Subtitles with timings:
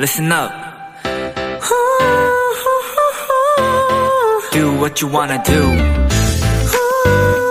[0.00, 0.50] listen up.
[4.50, 5.60] Do what you wanna do.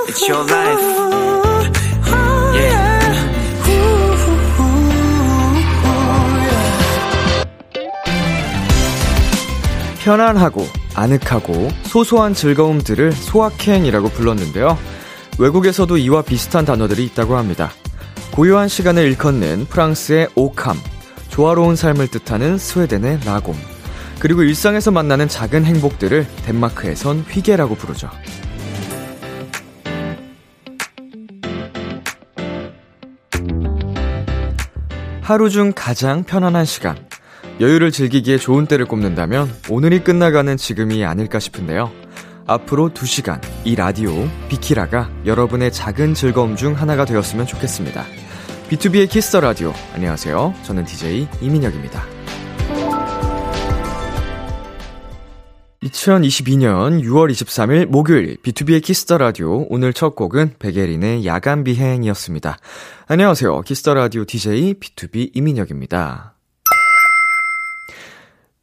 [0.08, 0.82] It's your life.
[2.56, 2.90] Yeah.
[10.00, 14.76] 편안하고 아늑하고 소소한 즐거움들을 소확행이라고 불렀는데요.
[15.38, 17.70] 외국에서도 이와 비슷한 단어들이 있다고 합니다.
[18.32, 20.78] 고요한 시간을 일컫는 프랑스의 오캄,
[21.40, 23.56] 조화로운 삶을 뜻하는 스웨덴의 라곰,
[24.20, 28.10] 그리고 일상에서 만나는 작은 행복들을 덴마크에선 휘게라고 부르죠.
[35.22, 36.98] 하루 중 가장 편안한 시간,
[37.62, 41.90] 여유를 즐기기에 좋은 때를 꼽는다면 오늘이 끝나가는 지금이 아닐까 싶은데요.
[42.48, 48.04] 앞으로 2시간 이 라디오 비키라가 여러분의 작은 즐거움 중 하나가 되었으면 좋겠습니다.
[48.70, 49.74] B2B의 키스터 라디오.
[49.96, 50.54] 안녕하세요.
[50.62, 52.04] 저는 DJ 이민혁입니다.
[55.82, 62.58] 2022년 6월 23일 목요일 B2B의 키스터 라디오 오늘 첫 곡은 백예린의 야간 비행이었습니다.
[63.08, 63.62] 안녕하세요.
[63.62, 66.36] 키스터 라디오 DJ B2B 이민혁입니다.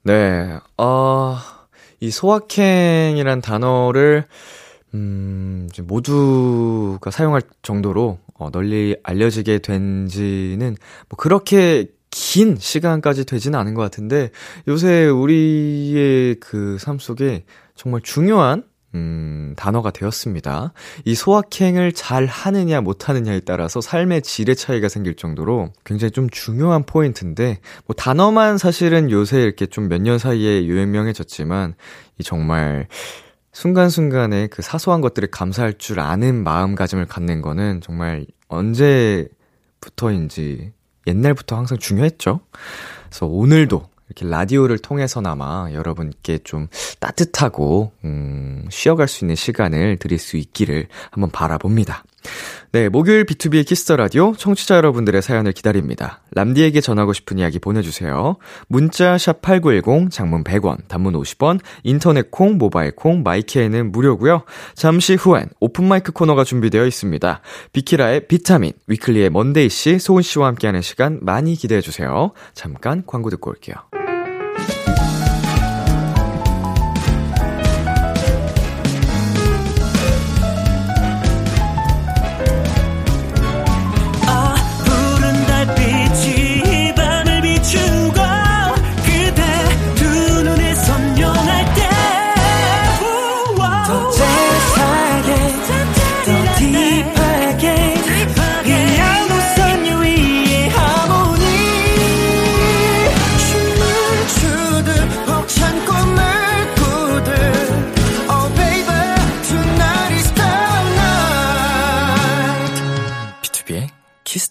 [0.04, 0.56] 네.
[0.78, 1.36] 어,
[1.98, 4.26] 이 소확행이란 단어를
[4.94, 10.76] 음, 모두가 사용할 정도로 어, 널리 알려지게 된 지는
[11.08, 14.30] 뭐 그렇게 긴 시간까지 되지는 않은 것 같은데
[14.68, 18.62] 요새 우리의 그 삶 속에 정말 중요한
[18.94, 20.72] 음, 단어가 되었습니다.
[21.04, 26.82] 이 소확행을 잘 하느냐 못 하느냐에 따라서 삶의 질의 차이가 생길 정도로 굉장히 좀 중요한
[26.84, 31.74] 포인트인데, 뭐 단어만 사실은 요새 이렇게 좀 몇 년 사이에 유명해졌지만,
[32.18, 32.88] 이 정말
[33.56, 39.30] 순간순간에 그 사소한 것들을 감사할 줄 아는 마음가짐을 갖는 거는 정말 언제부터인지
[41.06, 42.40] 옛날부터 항상 중요했죠.
[43.06, 46.66] 그래서 오늘도 이렇게 라디오를 통해서나마 여러분께 좀
[47.00, 52.04] 따뜻하고, 음, 쉬어갈 수 있는 시간을 드릴 수 있기를 한번 바라봅니다.
[52.72, 56.20] 네, 목요일 B2B의 키스터 라디오 청취자 여러분들의 사연을 기다립니다.
[56.32, 58.36] 람디에게 전하고 싶은 이야기 보내주세요.
[58.68, 64.42] 문자 샵 #8910 장문 100원, 단문 50원, 인터넷 콩, 모바일 콩, 마이케이는 무료고요.
[64.74, 67.40] 잠시 후엔 오픈 마이크 코너가 준비되어 있습니다.
[67.72, 72.32] 비키라의 비타민, 위클리의 먼데이 씨, 소은 씨와 함께하는 시간 많이 기대해 주세요.
[72.52, 73.76] 잠깐 광고 듣고 올게요.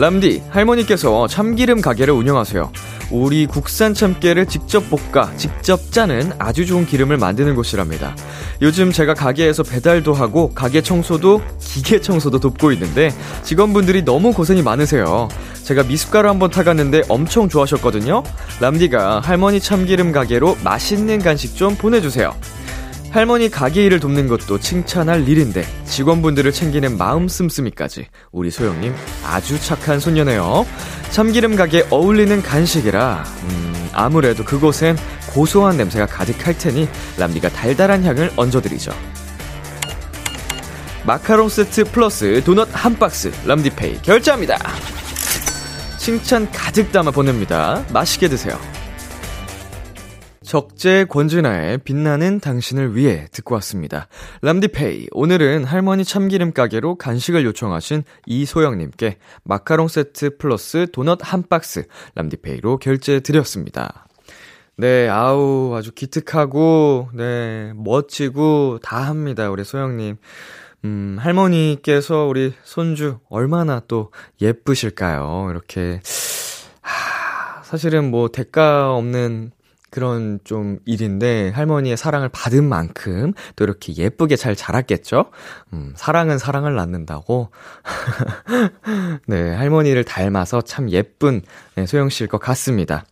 [0.00, 2.72] 람디 할머니께서 참기름 가게를 운영하세요.
[3.10, 8.16] 우리 국산 참깨를 직접 볶아 직접 짜는 아주 좋은 기름을 만드는 곳이랍니다.
[8.62, 13.12] 요즘 제가 가게에서 배달도 하고 가게 청소도 기계 청소도 돕고 있는데
[13.42, 15.28] 직원분들이 너무 고생이 많으세요.
[15.64, 18.22] 제가 미숫가루 한번 타갔는데 엄청 좋아하셨거든요.
[18.58, 22.34] 람디가 할머니 참기름 가게로 맛있는 간식 좀 보내주세요.
[23.10, 28.94] 할머니 가게 일을 돕는 것도 칭찬할 일인데 직원분들을 챙기는 마음 씀씀이까지 우리 소영님
[29.26, 30.64] 아주 착한 소녀네요.
[31.10, 34.96] 참기름 가게 어울리는 간식이라 음, 아무래도 그곳엔
[35.32, 36.88] 고소한 냄새가 가득할 테니
[37.18, 38.92] 람디가 달달한 향을 얹어드리죠.
[41.04, 44.56] 마카롱 세트 플러스 도넛 한 박스 람디페이 결제합니다.
[45.98, 47.84] 칭찬 가득 담아 보냅니다.
[47.92, 48.58] 맛있게 드세요.
[50.50, 54.08] 적재 권진아의 빛나는 당신을 위해 듣고 왔습니다.
[54.42, 55.06] 람디페이.
[55.12, 61.86] 오늘은 할머니 참기름 가게로 간식을 요청하신 이소영님께 마카롱 세트 플러스 도넛 한 박스
[62.16, 64.08] 람디페이로 결제 드렸습니다.
[64.76, 69.50] 네, 아우, 아주 기특하고, 네, 멋지고, 다 합니다.
[69.50, 70.16] 우리 소영님.
[70.84, 74.10] 음, 할머니께서 우리 손주 얼마나 또
[74.40, 75.46] 예쁘실까요?
[75.52, 76.00] 이렇게,
[76.80, 79.52] 하, 사실은 뭐 대가 없는
[79.90, 85.26] 그런 좀 일인데 할머니의 사랑을 받은 만큼 또 이렇게 예쁘게 잘 자랐겠죠?
[85.72, 87.50] 음, 사랑은 사랑을 낳는다고.
[89.26, 91.42] 네, 할머니를 닮아서 참 예쁜
[91.74, 93.04] 네, 소영 씨일 것 같습니다.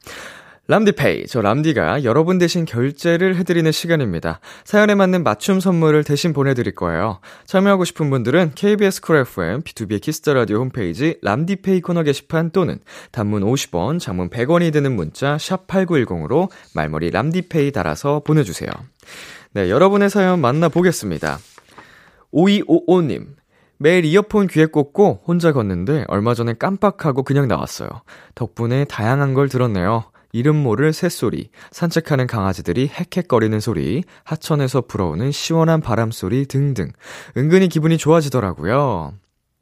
[0.71, 1.29] 람디페이.
[1.29, 4.41] 저 람디가 여러분 대신 결제를 해드리는 시간입니다.
[4.65, 7.21] 사연에 맞는 맞춤 선물을 대신 보내드릴 거예요.
[7.47, 12.81] 참여하고 싶은 분들은 KBS 쿨 FM, B2B의 키스터 라디오 홈페이지 람디페이 코너 게시판 또는
[13.13, 18.69] 단문 50원, 장문 100원이 드는 문자 샵8910으로 말머리 람디페이 달아서 보내주세요.
[19.53, 21.39] 네, 여러분의 사연 만나보겠습니다.
[22.35, 23.27] 5255님.
[23.79, 27.89] 매일 이어폰 귀에 꽂고 혼자 걷는데 얼마 전에 깜빡하고 그냥 나왔어요.
[28.35, 30.05] 덕분에 다양한 걸 들었네요.
[30.39, 36.93] 이름 모를 새소리, 산책하는 강아지들이 헥헥거리는 소리, 하천에서 불어오는 시원한 바람 소리 등등.
[37.37, 39.15] 은근히 기분이 좋아지더라고요.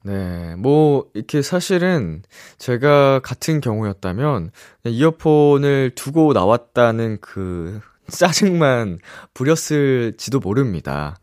[0.04, 2.22] 네, 뭐, 이렇게 사실은
[2.58, 4.50] 제가 같은 경우였다면,
[4.84, 7.80] 이어폰을 두고 나왔다는 그
[8.12, 8.98] 짜증만
[9.32, 11.16] 부렸을지도 모릅니다.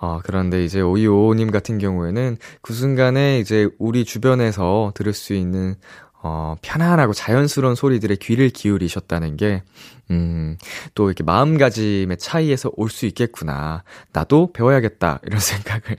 [0.00, 5.74] 어, 그런데 이제 오이오님 같은 경우에는 그 순간에 이제 우리 주변에서 들을 수 있는
[6.22, 9.62] 어, 편안하고 자연스러운 소리들에 귀를 기울이셨다는 게,
[10.10, 10.56] 음,
[10.94, 13.84] 또 이렇게 마음가짐의 차이에서 올 수 있겠구나.
[14.12, 15.20] 나도 배워야겠다.
[15.24, 15.96] 이런 생각을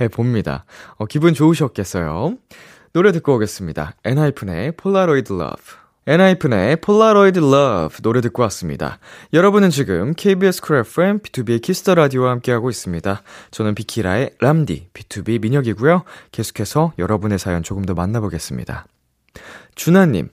[0.00, 0.64] 해봅니다.
[0.96, 2.36] 어, 기분 좋으셨겠어요?
[2.92, 3.94] 노래 듣고 오겠습니다.
[4.04, 5.56] 엔하이픈의 Polaroid Love.
[6.06, 8.98] 엔하이픈의 Polaroid Love 노래 듣고 왔습니다.
[9.34, 13.22] 여러분은 지금 KBS 쿨 FM B2B의 키스터 라디오와 함께하고 있습니다.
[13.50, 16.04] 저는 비키라의 람디 BTOB 민혁이고요.
[16.32, 18.86] 계속해서 여러분의 사연 조금 더 만나보겠습니다.
[19.74, 20.28] 준하님,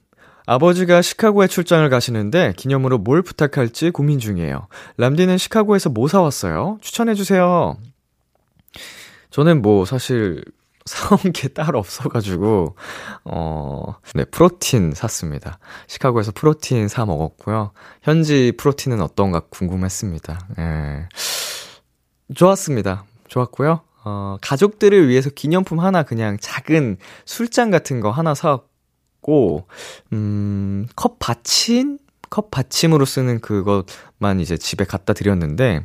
[0.48, 4.68] 아버지가 시카고에 출장을 가시는데 기념으로 뭘 부탁할지 고민 중이에요.
[4.98, 6.78] 람디는 시카고에서 뭐 사왔어요?
[6.82, 7.78] 추천해주세요.
[9.32, 10.44] 저는 뭐 사실
[10.86, 12.76] 사온 게 따로 없어가지고,
[13.26, 15.58] 어, 네, 프로틴 샀습니다.
[15.88, 17.72] 시카고에서 프로틴 사 먹었고요.
[18.04, 20.40] 현지 프로틴은 어떤가 궁금했습니다.
[20.60, 21.10] 예.
[22.36, 23.06] 좋았습니다.
[23.28, 23.82] 좋았고요.
[24.04, 28.75] 어, 가족들을 위해서 기념품 하나 그냥 작은 술잔 같은 거 하나 사왔고,
[29.26, 29.68] 있고,
[30.14, 31.98] 음, 컵 받침?
[32.30, 35.84] 컵 받침으로 쓰는 그것만 이제 집에 갖다 드렸는데,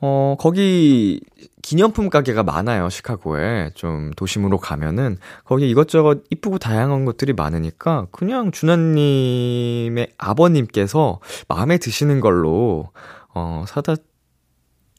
[0.00, 1.20] 어, 거기
[1.62, 3.72] 기념품 가게가 많아요, 시카고에.
[3.74, 12.90] 좀 도심으로 가면은, 거기 이것저것 이쁘고 다양한 것들이 많으니까, 그냥 준하님의 아버님께서 마음에 드시는 걸로,
[13.34, 13.96] 어, 사다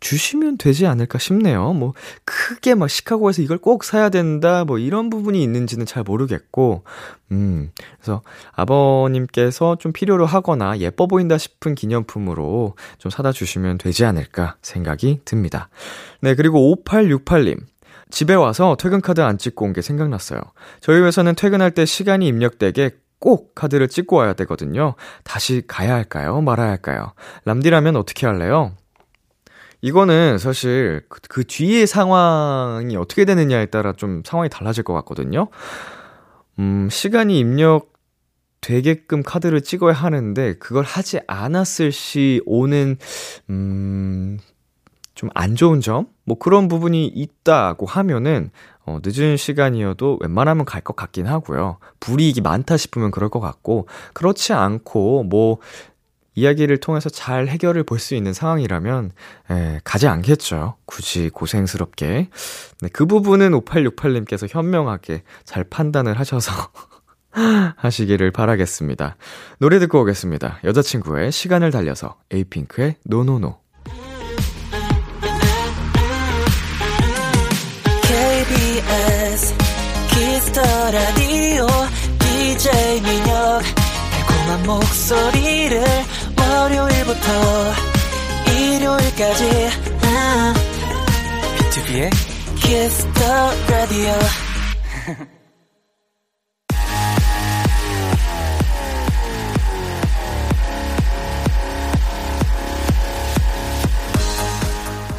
[0.02, 1.72] 주시면 되지 않을까 싶네요.
[1.74, 1.94] 뭐,
[2.26, 6.84] 크게 막 시카고에서 이걸 꼭 사야 된다, 뭐 이런 부분이 있는지는 잘 모르겠고,
[7.32, 8.22] 음, 그래서
[8.52, 15.70] 아버님께서 좀 필요로 하거나 예뻐 보인다 싶은 기념품으로 좀 사다 주시면 되지 않을까 생각이 듭니다.
[16.20, 17.58] 네, 그리고 5868님.
[18.10, 20.42] 집에 와서 퇴근카드 안 찍고 온 게 생각났어요.
[20.82, 22.90] 저희 회사는 퇴근할 때 시간이 입력되게
[23.20, 24.96] 꼭 카드를 찍고 와야 되거든요.
[25.24, 26.42] 다시 가야 할까요?
[26.42, 27.14] 말아야 할까요?
[27.46, 28.74] 람디라면 어떻게 할래요?
[29.82, 35.48] 이거는 사실 그, 그 뒤의 상황이 어떻게 되느냐에 따라 좀 상황이 달라질 것 같거든요.
[36.60, 37.92] 음, 시간이 입력
[38.62, 42.98] 되게끔 카드를 찍어야 하는데 그걸 하지 않았을 시 오는
[43.50, 44.38] 음,
[45.16, 46.08] 좀 안 좋은 점?
[46.26, 48.52] 뭐 그런 부분이 있다고 하면은
[48.86, 51.78] 어, 늦은 시간이어도 웬만하면 갈 것 같긴 하고요.
[52.00, 55.60] 불이익이 많다 싶으면 그럴 것 같고, 그렇지 않고, 뭐,
[56.36, 59.12] 이야기를 통해서 잘 해결을 볼 수 있는 상황이라면,
[59.52, 60.76] 에, 예, 가지 않겠죠.
[60.86, 62.30] 굳이 고생스럽게.
[62.82, 66.52] 네, 그 부분은 5868님께서 현명하게 잘 판단을 하셔서
[67.78, 69.16] 하시기를 바라겠습니다.
[69.60, 70.60] 노래 듣고 오겠습니다.
[70.64, 73.58] 여자친구의 시간을 달려서 에이핑크의 NoNoNo.
[78.04, 79.56] KBS
[80.10, 80.62] Kiss the
[80.92, 81.68] Radio
[82.20, 83.62] DJ 민혁
[84.12, 85.84] 달콤한 목소리를
[86.72, 87.74] 월요일부터
[88.58, 89.70] 일요일까지.
[91.58, 92.10] 비투비의
[92.56, 94.14] Kiss the Radio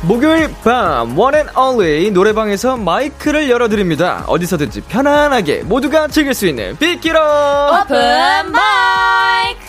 [0.03, 4.25] 목요일 밤 one and only 노래방에서 마이크를 열어드립니다.
[4.27, 7.97] 어디서든지 편안하게 모두가 즐길 수 있는 비키라 오픈
[8.51, 9.62] 마이크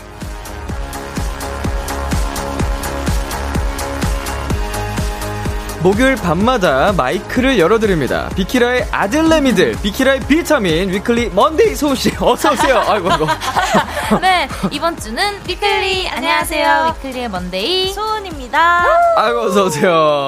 [5.84, 8.30] 목요일 밤마다 마이크를 열어드립니다.
[8.38, 12.78] 비키라의 아들내미들, 비키라의 비타민, 위클리 먼데이 소은씨, 어서오세요.
[12.88, 13.28] 아이고, 아이고.
[14.22, 16.96] 네, 이번 주는 위클리, 안녕하세요.
[17.00, 18.86] 위클리의 먼데이 소은입니다.
[19.18, 20.28] 아이고, 어서오세요.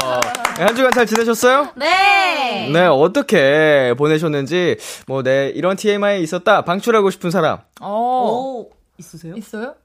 [0.57, 1.69] 네, 한 주간 잘 지내셨어요?
[1.75, 2.69] 네.
[2.74, 4.75] 네, 어떻게 보내셨는지,
[5.07, 7.59] 뭐, 네, 이런 TMI 있었다, 방출하고 싶은 사람.
[7.81, 9.35] 오, 있으세요?
[9.38, 9.75] 있어요?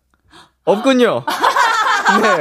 [0.65, 1.25] 없군요.
[2.19, 2.39] 네.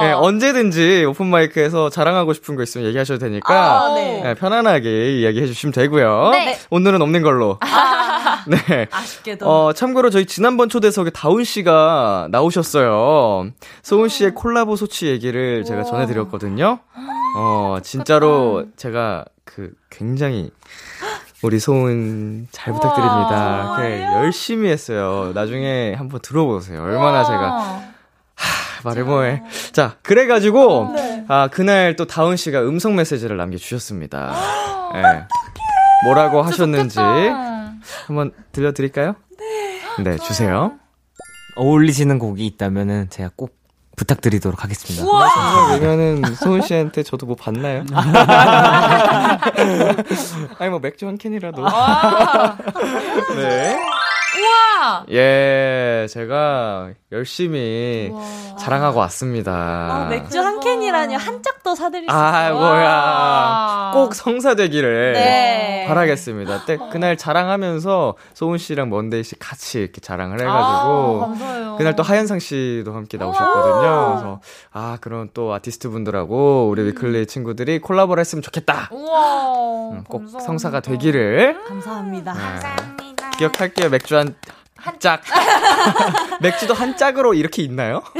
[0.06, 0.12] 네.
[0.12, 4.20] 언제든지 오픈 마이크에서 자랑하고 싶은 거 있으면 얘기하셔도 되니까 아, 네.
[4.22, 6.30] 네, 편안하게 이야기해 주시면 되고요.
[6.32, 6.58] 네.
[6.70, 7.58] 오늘은 없는 걸로.
[8.48, 8.86] 네.
[8.90, 9.46] 아쉽게도.
[9.48, 13.50] 어, 참고로 저희 지난번 초대석에 다운 씨가 나오셨어요.
[13.82, 16.80] 소은 씨의 콜라보 소치 얘기를 제가 전해 드렸거든요.
[17.36, 20.50] 어, 진짜로 제가 그 굉장히
[21.42, 23.76] 우리 소은 잘 부탁드립니다.
[23.78, 25.32] 네, 열심히 했어요.
[25.34, 26.82] 나중에 한번 들어보세요.
[26.82, 27.93] 얼마나 제가
[28.84, 29.42] 말을 뭐해.
[29.72, 30.94] 자, 그래가지고,
[31.28, 34.34] 아, 그날 또 다운 씨가 음성 메시지를 남겨주셨습니다.
[34.94, 35.24] 네.
[36.04, 36.98] 뭐라고 하셨는지
[38.06, 39.14] 한번 들려드릴까요?
[39.38, 39.80] 네.
[40.02, 40.72] 네, 주세요.
[41.56, 43.56] 어울리시는 곡이 있다면은 제가 꼭
[43.96, 45.06] 부탁드리도록 하겠습니다.
[45.72, 47.84] 왜냐면은 소은 씨한테 저도 뭐 받나요?
[50.58, 51.64] 아니 뭐 맥주 한 캔이라도.
[53.36, 53.78] 네.
[54.44, 55.04] 우와!
[55.10, 58.12] 예, 제가 열심히
[58.58, 59.52] 자랑하고 왔습니다.
[59.52, 62.54] 아, 맥주 한 캔이라니 한짝더 사드릴 수 아, 있어요.
[62.58, 63.90] 뭐야.
[63.94, 65.84] 꼭 성사되기를 네.
[65.88, 66.64] 바라겠습니다.
[66.66, 71.76] 때 그날 자랑하면서 소은 씨랑 먼데이 씨 같이 이렇게 자랑을 아, 해가지고 감사해요.
[71.76, 73.80] 그날 또 하현상 씨도 함께 나오셨거든요.
[74.12, 74.40] 그래서
[74.72, 78.88] 아 그런 또 아티스트 분들하고 우리 위클리 친구들이 콜라보를 했으면 좋겠다.
[78.92, 79.90] 우와.
[79.92, 80.40] 음, 꼭 감사합니다.
[80.40, 82.32] 성사가 되기를 감사합니다.
[82.34, 82.93] 네.
[83.38, 83.90] 기억할게요.
[83.90, 84.34] 맥주 한,
[84.76, 85.22] 한 짝.
[86.40, 88.02] 맥주도 한 짝으로 이렇게 있나요?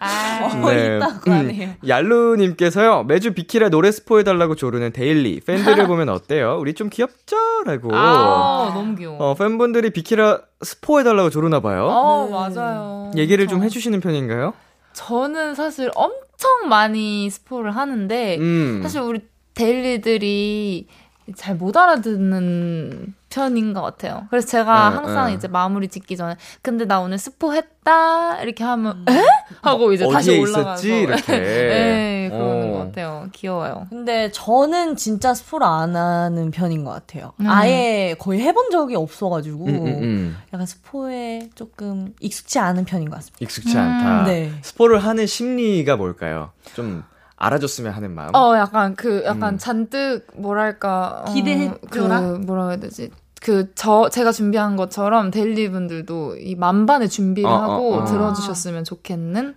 [0.00, 1.70] 아, 어, 있다고 하네요.
[1.86, 5.40] 얄루님께서요, 매주 비키라 노래 스포해달라고 조르는 데일리.
[5.40, 6.56] 팬들을 보면 어때요?
[6.60, 7.36] 우리 좀 귀엽죠?
[7.66, 7.90] 라고.
[7.94, 9.16] 아, 너무 귀여워.
[9.18, 11.86] 어, 팬분들이 비키라 스포해달라고 조르나봐요.
[11.86, 12.32] 어, 네.
[12.60, 13.10] 맞아요.
[13.16, 14.54] 얘기를 좀 저- 해주시는 편인가요?
[14.92, 18.80] 저는 사실 엄청 많이 스포를 하는데, 음.
[18.82, 19.20] 사실 우리
[19.54, 20.88] 데일리들이
[21.36, 24.26] 잘 못 알아듣는 편인 것 같아요.
[24.30, 25.34] 그래서 제가 네, 항상 네.
[25.34, 29.24] 이제 마무리 짓기 전에 근데 나 오늘 스포했다 이렇게 하면 에?
[29.62, 31.00] 하고 이제 다시 올라가서 있었지?
[31.02, 31.32] 이렇게.
[31.38, 32.72] 네, 그러는 어.
[32.72, 33.28] 것 같아요.
[33.32, 33.86] 귀여워요.
[33.90, 37.32] 근데 저는 진짜 스포를 안 하는 편인 것 같아요.
[37.40, 37.46] 음.
[37.48, 40.36] 아예 거의 해본 적이 없어가지고 음, 음, 음.
[40.52, 43.38] 약간 스포에 조금 익숙치 않은 편인 것 같습니다.
[43.40, 44.24] 익숙치 음, 않다.
[44.24, 44.52] 네.
[44.62, 46.50] 스포를 하는 심리가 뭘까요?
[46.74, 47.02] 좀
[47.38, 48.34] 알아줬으면 하는 마음.
[48.34, 49.58] 어, 약간 그 약간 음.
[49.58, 52.20] 잔뜩 뭐랄까 어, 기대해줘라?
[52.20, 53.10] 그 뭐라 해야 되지?
[53.40, 58.04] 그 저 제가 준비한 것처럼 데일리 분들도 이 만반의 준비를 어, 어, 하고 어.
[58.04, 59.54] 들어주셨으면 좋겠는.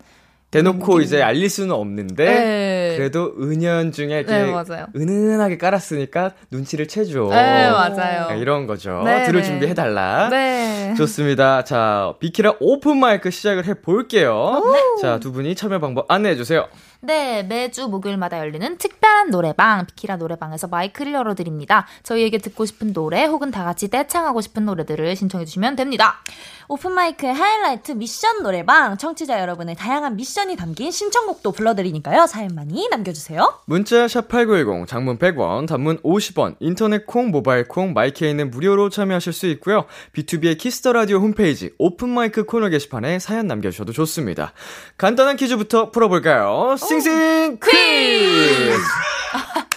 [0.51, 2.80] 대놓고 이제 알릴 수는 없는데, 네.
[2.98, 4.88] 그래도 은연중에 이렇게 네 맞아요.
[4.95, 7.27] 은은하게 깔았으니까 눈치를 채줘.
[7.29, 8.27] 네 맞아요.
[8.29, 9.01] 네, 이런 거죠.
[9.03, 9.45] 네, 들을 네.
[9.48, 10.29] 준비해달라.
[10.29, 10.93] 네.
[10.98, 11.63] 좋습니다.
[11.63, 14.62] 자, 비키라 오픈 마이크 시작을 해볼게요.
[15.01, 16.67] 자, 두 분이 참여 방법 안내해주세요.
[17.03, 21.88] 네, 매주 목요일마다 열리는 특별한 노래방, 비키라 노래방에서 마이크를 열어드립니다.
[22.03, 26.21] 저희에게 듣고 싶은 노래 혹은 다 같이 떼창하고 싶은 노래들을 신청해주시면 됩니다.
[26.67, 32.27] 오픈마이크의 하이라이트 미션 노래방 청취자 여러분의 다양한 미션이 담긴 신청곡도 불러드리니까요.
[32.27, 33.53] 사연 많이 남겨주세요.
[33.65, 39.85] 문자 샵8910 장문 100원 단문 50원 인터넷 콩 모바일 콩 마이케이는 무료로 참여하실 수 있고요.
[40.15, 44.53] B2B의 키스터 라디오 홈페이지 오픈 마이크 코너 게시판에 사연 남겨주셔도 좋습니다.
[44.97, 46.75] 간단한 퀴즈부터 풀어볼까요?
[46.77, 48.77] 싱싱 퀴즈!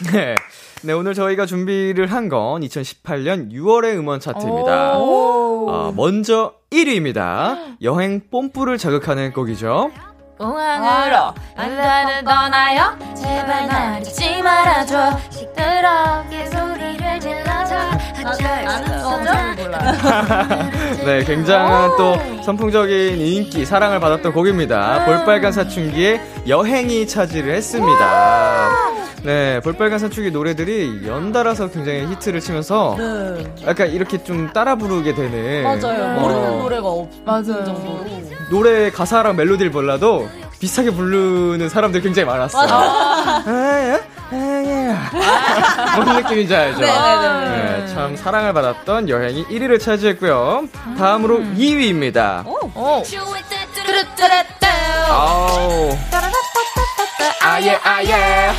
[0.12, 0.34] 네.
[0.82, 4.96] 네, 오늘 저희가 준비를 한 건 2018년 6월의 음원 차트입니다.
[4.96, 7.76] 아, 먼저 1위입니다.
[7.82, 9.90] 여행 뽐뿌를 자극하는 곡이죠.
[10.38, 12.96] 공항으로 안전을 떠나요.
[13.14, 15.18] 제발 날 찾진 말아줘.
[15.30, 17.74] 시끄럽게 소리를 질러줘.
[18.66, 19.62] 아는 거죠?
[19.62, 20.70] 몰라요.
[21.04, 25.04] 네, 굉장한 또 선풍적인 인기, 사랑을 받았던 곡입니다.
[25.04, 28.70] 볼빨간 사춘기의 여행이 차지를 했습니다.
[29.22, 33.54] 네, 볼빨간 사춘기 노래들이 연달아서 굉장히 히트를 치면서 네.
[33.66, 36.16] 약간 이렇게 좀 따라 부르게 되는 맞아요.
[36.16, 37.64] 어, 모르는 노래가 없는 맞아요.
[37.64, 38.04] 정도로.
[38.50, 40.28] 노래 가사랑 멜로디를 몰라도
[40.64, 42.72] 비슷하게 부르는 사람들이 굉장히 많았어요.
[42.72, 44.00] 아야.
[45.94, 46.80] 뭔 느낌인지 알죠?
[46.80, 50.64] 네, 참 사랑을 받았던 여행이 1위를 차지했고요.
[50.98, 52.46] 다음으로 2위입니다.
[52.46, 53.02] 오.
[53.74, 54.66] 뚜루뚜루뚜.
[55.10, 55.98] 아우.
[57.42, 58.50] 아예 아예.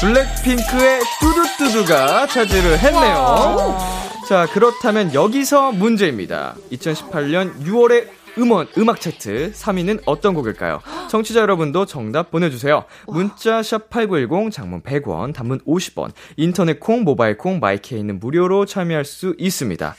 [0.00, 4.13] 블랙핑크의 뚜두뚜두가 차지를 했네요.
[4.28, 6.54] 자, 그렇다면 여기서 문제입니다.
[6.72, 10.80] 2018년 6월의 음원 음악 차트 3위는 어떤 곡일까요?
[11.10, 12.84] 청취자 여러분도 정답 보내 주세요.
[13.06, 19.36] 문자 샵 #8910 장문 100원, 단문 50원, 인터넷 콩, 모바일 콩, 마이케이는 무료로 참여할 수
[19.38, 19.94] 있습니다.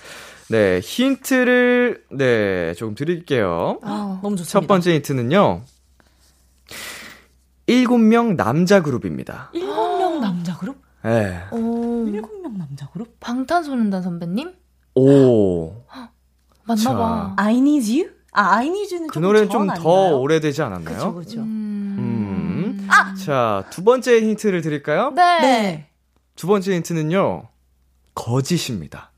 [0.49, 3.79] 네, 힌트를 네 조금 드릴게요.
[3.83, 4.45] 너무 좋습니다.
[4.51, 5.61] 첫 번째 힌트는요.
[7.67, 9.51] 7명 남자 그룹입니다.
[9.53, 10.84] 일곱 명 남자 그룹?
[11.05, 11.39] 네.
[11.51, 12.07] 오.
[12.07, 13.19] 일곱 명 남자 그룹?
[13.19, 14.55] 방탄소년단 선배님?
[14.95, 15.83] 오.
[16.65, 17.33] 맞나 봐.
[17.37, 18.11] I need you?
[18.31, 20.17] 아, I need you는 그 노래는 전좀 더?
[20.17, 20.95] 오래되지 않았나요?
[20.95, 21.41] 그쵸, 그쵸.
[21.41, 22.87] 음.
[23.23, 25.11] 자, 두 번째 힌트를 드릴까요?
[25.11, 25.39] 네.
[25.41, 25.89] 네.
[26.35, 27.49] 두 번째 힌트는요.
[28.15, 29.11] 거짓입니다.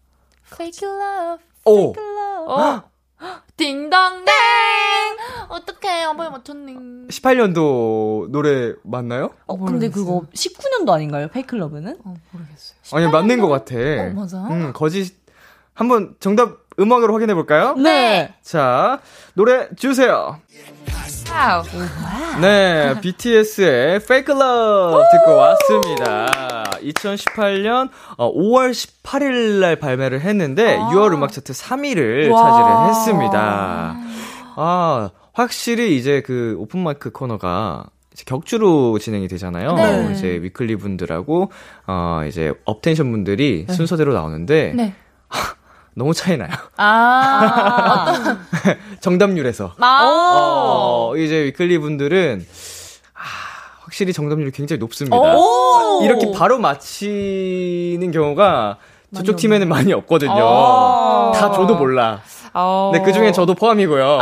[0.51, 1.43] Fake love.
[1.65, 1.93] 오!
[2.49, 2.83] 어?
[3.57, 4.25] 딩동댕.
[5.49, 6.73] 어떡해, 어머니 맞췄네.
[7.09, 9.31] 18년도 노래 맞나요?
[9.47, 11.27] 어, 근데 그거 19년도 아닌가요?
[11.29, 11.97] 페이클러브는?
[12.05, 12.77] 어, 모르겠어요.
[12.93, 13.75] 아니, 맞는 것 같아.
[13.75, 14.37] 어, 맞아?
[14.49, 15.15] 음, 거짓.
[15.73, 17.73] 한번 정답 음악으로 확인해 볼까요?
[17.75, 18.33] 네.
[18.43, 18.99] 자,
[19.33, 20.39] 노래 주세요.
[21.31, 21.63] 와우.
[22.41, 26.56] 네, BTS의 Fake Love 듣고 왔습니다.
[26.81, 33.95] 2018년 5월 18일 날 발매를 했는데 6월 음악 차트 3위를 차지를 했습니다.
[34.55, 37.85] 아, 확실히 이제 그 오픈 마이크 코너가
[38.25, 39.75] 격주로 진행이 되잖아요.
[39.75, 40.11] 네.
[40.11, 41.51] 이제 위클리 분들하고
[41.85, 44.95] 어 이제 업텐션 분들이 순서대로 나오는데 네.
[45.93, 46.51] 너무 차이 나요.
[46.77, 48.37] 아,
[49.01, 49.73] 정답률에서.
[49.79, 50.03] 아.
[50.05, 52.53] 어, 이제 위클리 분들은 아,
[53.87, 55.15] 확실히 정답률이 굉장히 높습니다.
[55.17, 56.01] 오!
[56.03, 58.75] 이렇게 바로 맞히는 경우가
[59.15, 60.33] 저쪽 팀에는 많이 없거든요.
[60.37, 61.31] 어.
[61.33, 62.19] 다 저도 몰라.
[62.53, 62.91] 어.
[62.91, 64.19] 근데 그 중엔 저도 포함이고요.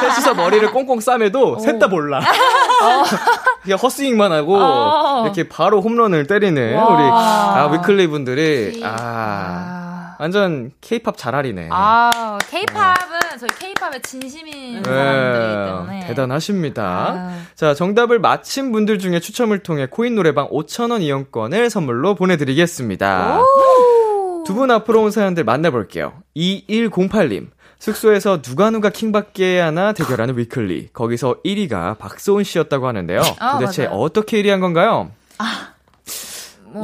[0.00, 2.20] 셋이서 머리를 꽁꽁 싸매도 셋 다 몰라.
[3.62, 5.24] 그냥 헛스윙만 하고 어.
[5.24, 6.86] 이렇게 바로 홈런을 때리는 와.
[6.86, 9.75] 우리 아, 위클리 분들이 아, 아.
[10.18, 11.68] 완전 케이팝 잘알이네.
[11.72, 16.00] 아, 케이팝은 저희 케이팝의 진심인 사람들이기 때문에.
[16.00, 16.82] 네, 대단하십니다.
[16.84, 17.40] 아.
[17.54, 23.40] 자, 정답을 맞힌 분들 중에 추첨을 통해 코인 노래방 5,000원 이용권을 선물로 보내드리겠습니다.
[24.46, 26.12] 두 분 앞으로 온 사연들 만나볼게요.
[26.36, 27.48] 2108님.
[27.78, 30.90] 숙소에서 누가 누가 킹받게 하나 대결하는 위클리.
[30.92, 33.20] 거기서 1위가 박소은 씨였다고 하는데요.
[33.40, 33.98] 아, 도대체 맞아요.
[33.98, 35.10] 어떻게 1위 한 건가요?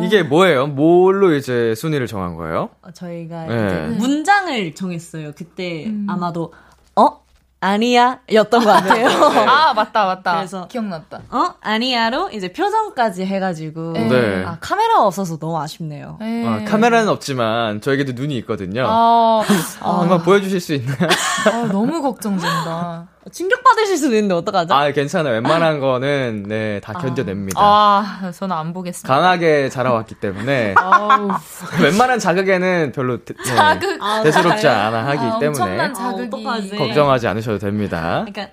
[0.03, 0.67] 이게 뭐예요?
[0.69, 2.71] 뭘로 이제 순위를 정한 거예요?
[2.83, 3.67] 어, 저희가 네.
[3.67, 5.33] 이제 문장을 정했어요.
[5.37, 6.07] 그때 음.
[6.09, 6.53] 아마도
[6.97, 7.23] 어
[7.61, 9.07] 아니야 였던 것 같아요.
[9.49, 10.37] 아, 맞다, 맞다.
[10.37, 11.21] 그래서- 기억났다.
[11.31, 14.45] 어 아니야로 이제 표정까지 해가지고 네.
[14.45, 16.17] 아 카메라가 없어서 너무 아쉽네요.
[16.21, 16.45] 네.
[16.47, 18.85] 아, 카메라는 없지만 저에게도 눈이 있거든요.
[18.89, 19.43] 아,
[19.81, 21.09] 아, 한번 보여주실 수 있나요?
[21.53, 23.07] 아, 너무 걱정된다.
[23.31, 24.75] 충격 받으실 수도 있는데 어떡하죠?
[24.75, 25.35] 아, 괜찮아요.
[25.35, 27.61] 웬만한 거는, 네, 다 견뎌냅니다.
[27.61, 29.15] 아, 저는 안 보겠습니다.
[29.15, 30.75] 강하게 자라왔기 때문에,
[31.83, 34.01] 웬만한 자극에는 별로, 대, 네, 자극.
[34.25, 36.27] 대수롭지 않아 하기 아, 때문에, 엄청난 아, 자극이.
[36.27, 36.77] 어떡하지?
[36.77, 38.25] 걱정하지 않으셔도 됩니다.
[38.27, 38.49] 그러니까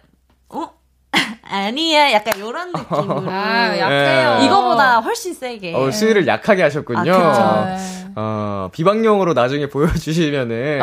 [0.49, 0.69] 어
[1.51, 4.37] 아니야 약간 요런 느낌으로 아, 약해요.
[4.37, 4.45] 네.
[4.45, 5.73] 이거보다 훨씬 세게.
[5.75, 6.99] 어, 수위를 약하게 하셨군요.
[6.99, 7.65] 아, 그쵸.
[8.05, 8.11] 네.
[8.15, 10.81] 어, 비방용으로 나중에 보여주시면은,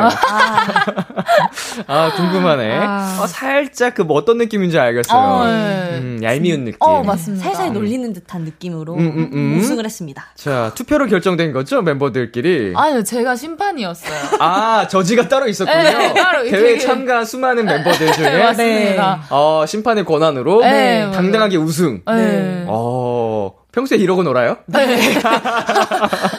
[1.87, 2.77] 아, 궁금하네.
[2.79, 3.19] 아.
[3.21, 5.19] 어, 살짝 그 뭐 어떤 느낌인지 알겠어요.
[5.19, 5.97] 어, 네.
[5.99, 6.77] 음, 얄미운 느낌.
[6.79, 7.43] 어, 맞습니다.
[7.43, 9.57] 살살 놀리는 듯한 느낌으로 음, 음, 음.
[9.59, 10.27] 우승을 했습니다.
[10.35, 11.81] 자, 투표로 결정된 거죠?
[11.81, 12.73] 멤버들끼리.
[12.75, 14.17] 아니요, 제가 심판이었어요.
[14.39, 15.77] 아, 저지가 따로 있었군요.
[15.77, 19.23] 네, 따로 대회 참가 수많은 멤버들 중에 맞습니다.
[19.29, 21.11] 어, 심판의 권한으로 네.
[21.13, 22.01] 당당하게 우승.
[22.07, 22.63] 네.
[22.67, 24.57] 어, 평소에 이러고 놀아요?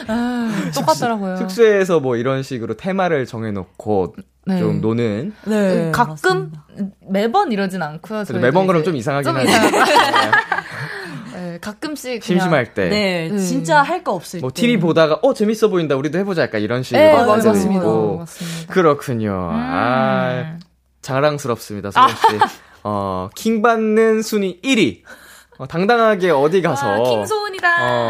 [0.07, 0.28] 아,
[0.75, 1.37] 똑같더라고요.
[1.37, 4.59] 숙소에서 뭐 이런 식으로 테마를 정해놓고 네.
[4.59, 5.33] 좀 노는.
[5.45, 5.91] 네.
[5.91, 6.51] 가끔
[7.09, 8.23] 매번 이러진 않고요.
[8.23, 9.47] 저희도 매번 그럼 좀 이상하긴 좀 하죠.
[9.49, 10.31] 이상하다.
[11.33, 12.89] 네, 가끔씩 심심할 때.
[12.89, 13.37] 네, 음.
[13.37, 14.61] 진짜 할거 없을 뭐 때.
[14.61, 17.79] TV 보다가 어 재밌어 보인다 우리도 해보자 약간 이런 식으로 네, 맞습니다.
[17.79, 18.73] 있고 맞습니다.
[18.73, 19.49] 그렇군요.
[19.51, 20.59] 아 음.
[21.01, 22.15] 자랑스럽습니다, 소은 씨.
[22.83, 25.01] 어, 킹 받는 순위 1위.
[25.59, 27.67] 어, 당당하게 어디 가서 아, 킹소은이다.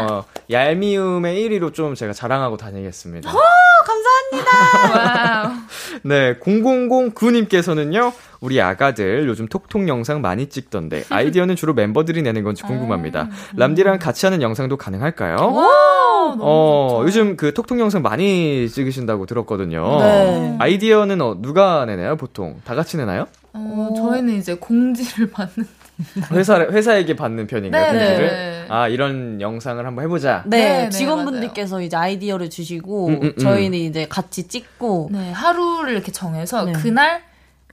[0.08, 3.28] 어, 얄미움의 1위로 좀 제가 자랑하고 다니겠습니다.
[3.34, 3.44] wow.
[6.02, 13.28] 네, 0009님께서는요, 우리 아가들 요즘 톡톡 영상 많이 찍던데, 아이디어는 주로 멤버들이 내는 건지 궁금합니다.
[13.56, 15.36] 람디랑 같이 하는 영상도 가능할까요?
[15.36, 17.06] 너무 어, 좋죠.
[17.06, 19.98] 요즘 그 톡톡 영상 많이 찍으신다고 들었거든요.
[19.98, 20.56] 네.
[20.58, 22.60] 아이디어는 어, 누가 내나요, 보통?
[22.64, 23.26] 다 같이 내나요?
[23.52, 25.66] 어, 저희는 이제 공지를 받는.
[26.32, 28.28] 회사, 회사에게 받는 편인가요, 네, 편지를?
[28.28, 28.64] 네.
[28.68, 30.44] 아, 이런 영상을 한번 해보자.
[30.46, 33.38] 네, 네, 네, 직원분들께서 이제 아이디어를 주시고 음, 음, 음.
[33.38, 36.72] 저희는 이제 같이 찍고 네, 하루를 이렇게 정해서 네.
[36.72, 37.22] 그날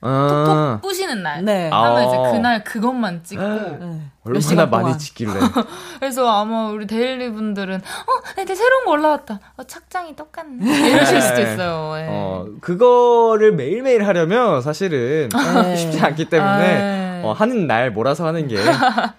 [0.02, 1.44] 아, 톡톡 부시는 날.
[1.44, 1.70] 네.
[1.70, 2.04] 하면 아.
[2.04, 3.42] 이제 그날 그것만 찍고.
[3.44, 4.02] 네.
[4.24, 4.98] 몇 얼마나 많이.
[4.98, 5.32] 찍길래.
[6.00, 9.40] 그래서 아마 우리 데일리 분들은 어, 애들 새로운 거 올라왔다.
[9.58, 10.92] 어, 착장이 똑같네.
[10.92, 11.94] 이러실 수도 있어요.
[11.98, 12.08] 예.
[12.10, 15.76] 어, 그거를 매일매일 하려면 사실은 네.
[15.76, 17.22] 쉽지 않기 때문에, 네.
[17.24, 18.58] 어, 하는 날 몰아서 하는 게,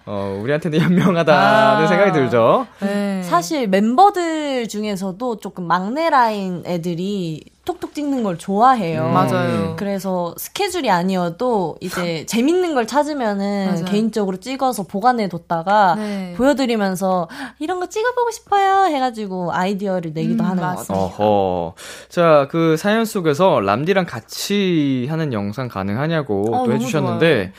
[0.05, 1.87] 어, 우리한테는 현명하다는 아.
[1.87, 2.67] 생각이 들죠.
[2.79, 3.23] 네.
[3.23, 9.05] 사실 멤버들 중에서도 조금 막내 라인 애들이 톡톡 찍는 걸 좋아해요.
[9.05, 9.13] 음.
[9.13, 9.75] 맞아요.
[9.77, 13.85] 그래서 스케줄이 아니어도 이제 재밌는 걸 찾으면은 맞아요.
[13.85, 16.33] 개인적으로 찍어서 보관해 뒀다가 네.
[16.35, 17.29] 보여드리면서
[17.59, 20.77] 이런 거 찍어보고 싶어요 해가지고 아이디어를 내기도 음, 하는 것 맞아요.
[20.77, 20.97] 같아요.
[20.99, 21.73] 어허.
[22.09, 27.53] 자, 그 사연 속에서 람디랑 같이 하는 영상 가능하냐고 어, 또 해주셨는데,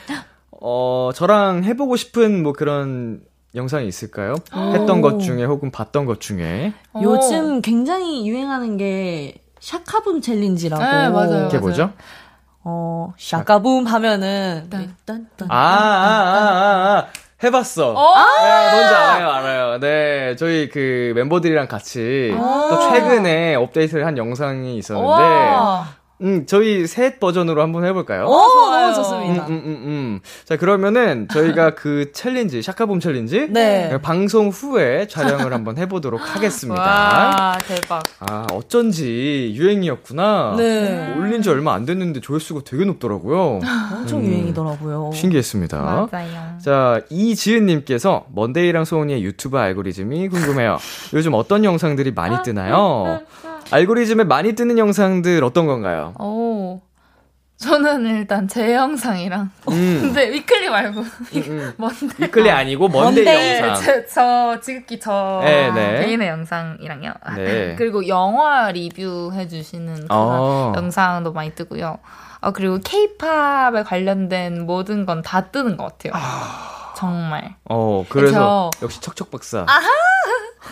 [0.61, 3.21] 어, 저랑 해보고 싶은 뭐 그런
[3.55, 4.35] 영상이 있을까요?
[4.73, 6.73] 했던 것 중에 혹은 봤던 것 중에.
[6.93, 7.01] 어.
[7.03, 10.83] 요즘 굉장히 유행하는 게 샤카붐 챌린지라고.
[10.83, 11.43] 네, 맞아요.
[11.45, 11.91] 그게 뭐죠?
[12.63, 14.95] 어, 샤카붐 하면은 딴.
[15.05, 17.07] 딴, 딴, 아, 아, 아, 아, 아.
[17.43, 17.93] 해봤어.
[17.93, 18.15] 어?
[18.43, 19.79] 네, 뭔지 알아요, 알아요.
[19.79, 25.87] 네, 저희 그 멤버들이랑 같이 또 최근에 업데이트를 한 영상이 있었는데, 와.
[26.21, 28.25] 음, 저희 셋 버전으로 한번 해볼까요?
[28.25, 28.81] 오, 좋아요.
[28.91, 29.47] 너무 좋습니다.
[29.47, 30.19] 음, 음, 음, 음.
[30.45, 33.47] 자, 그러면은 저희가 그 challenge, 샤카봄 challenge?
[33.49, 33.97] 네.
[34.01, 36.81] 방송 후에 촬영을 한번 해보도록 하겠습니다.
[36.81, 38.03] 와, 대박.
[38.19, 40.55] 아, 어쩐지 유행이었구나.
[40.57, 41.13] 네.
[41.17, 43.59] 올린 지 얼마 안 됐는데 조회수가 되게 높더라고요.
[43.91, 44.25] 엄청 음.
[44.25, 45.11] 유행이더라고요.
[45.13, 46.07] 신기했습니다.
[46.11, 46.57] 맞아요.
[46.63, 50.77] 자, 이지은님께서 먼데이랑 소은이의 유튜브 알고리즘이 궁금해요.
[51.13, 53.21] 요즘 어떤 영상들이 많이 뜨나요?
[53.71, 56.13] 알고리즘에 많이 뜨는 영상들 어떤 건가요?
[56.19, 56.81] 오.
[57.57, 59.51] 저는 일단 제 영상이랑.
[59.69, 59.99] 음.
[60.01, 61.01] 근데 위클리 말고.
[61.01, 61.73] 음, 음.
[61.77, 62.07] 뭔데?
[62.17, 63.59] 위클리 아니고 먼데이.
[63.59, 63.75] 영상.
[63.85, 66.03] 제, 저 지극히 저 네, 네.
[66.05, 67.13] 개인의 영상이랑요.
[67.35, 67.75] 네.
[67.77, 70.73] 그리고 영화 리뷰 해주시는 그런 어.
[70.75, 71.99] 영상도 많이 뜨고요.
[72.41, 76.13] 어, 그리고 케이팝에 관련된 모든 건 다 뜨는 것 같아요.
[77.01, 77.55] 정말.
[77.65, 78.85] 어, 그래서 그쵸.
[78.85, 79.65] 역시 척척 박사.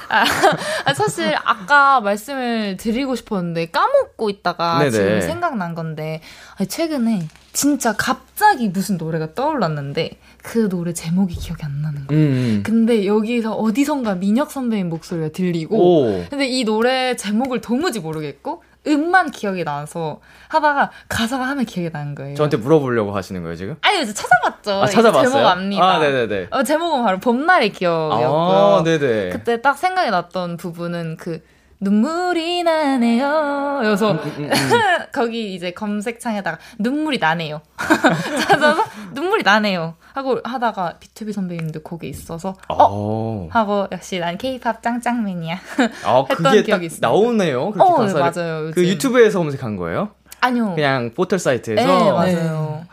[0.09, 4.91] 아, 사실 아까 말씀을 드리고 싶었는데 까먹고 있다가 네네.
[4.91, 6.21] 지금 생각난 건데
[6.57, 12.21] 아니, 최근에 진짜 갑자기 무슨 노래가 떠올랐는데 그 노래 제목이 기억이 안 나는 거예요.
[12.21, 12.63] 음.
[12.63, 16.25] 근데 여기서 어디선가 민혁 선배님 목소리가 들리고 오.
[16.29, 22.35] 근데 이 노래 제목을 도무지 모르겠고 음만 기억이 나서 하다가 가사가 하면 기억이 나는 거예요.
[22.35, 23.75] 저한테 물어보려고 하시는 거예요, 지금?
[23.81, 24.71] 아니 이제 찾아봤죠.
[24.83, 25.29] 아, 찾아봤어요?
[25.31, 25.83] 제목 압니다.
[25.83, 26.47] 아, 네네네.
[26.51, 28.77] 어, 제목은 바로 봄날의 기억이었고요.
[28.79, 29.29] 아, 네네.
[29.29, 31.41] 그때 딱 생각이 났던 부분은 그
[31.81, 33.81] 눈물이 나네요.
[33.85, 34.49] 여서 음,
[35.13, 37.61] 거기 이제 검색창에다가 눈물이 나네요.
[38.47, 39.95] 찾아서 눈물이 나네요.
[40.13, 43.47] 하고 하다가 비투비 선배님도 거기 있어서 어 어.
[43.51, 45.57] 하고 역시 난 케이팝 짱짱맨이야.
[46.05, 47.07] 아, 했던 그게 딱 기억이 있습니다.
[47.07, 47.71] 나오네요.
[47.71, 48.19] 그렇게 어, 가사를.
[48.19, 48.61] 맞아요.
[48.65, 48.71] 요즘.
[48.73, 50.09] 그 유튜브에서 검색한 거예요?
[50.41, 50.73] 아니요.
[50.75, 52.83] 그냥 포털 사이트에서 네, 맞아요.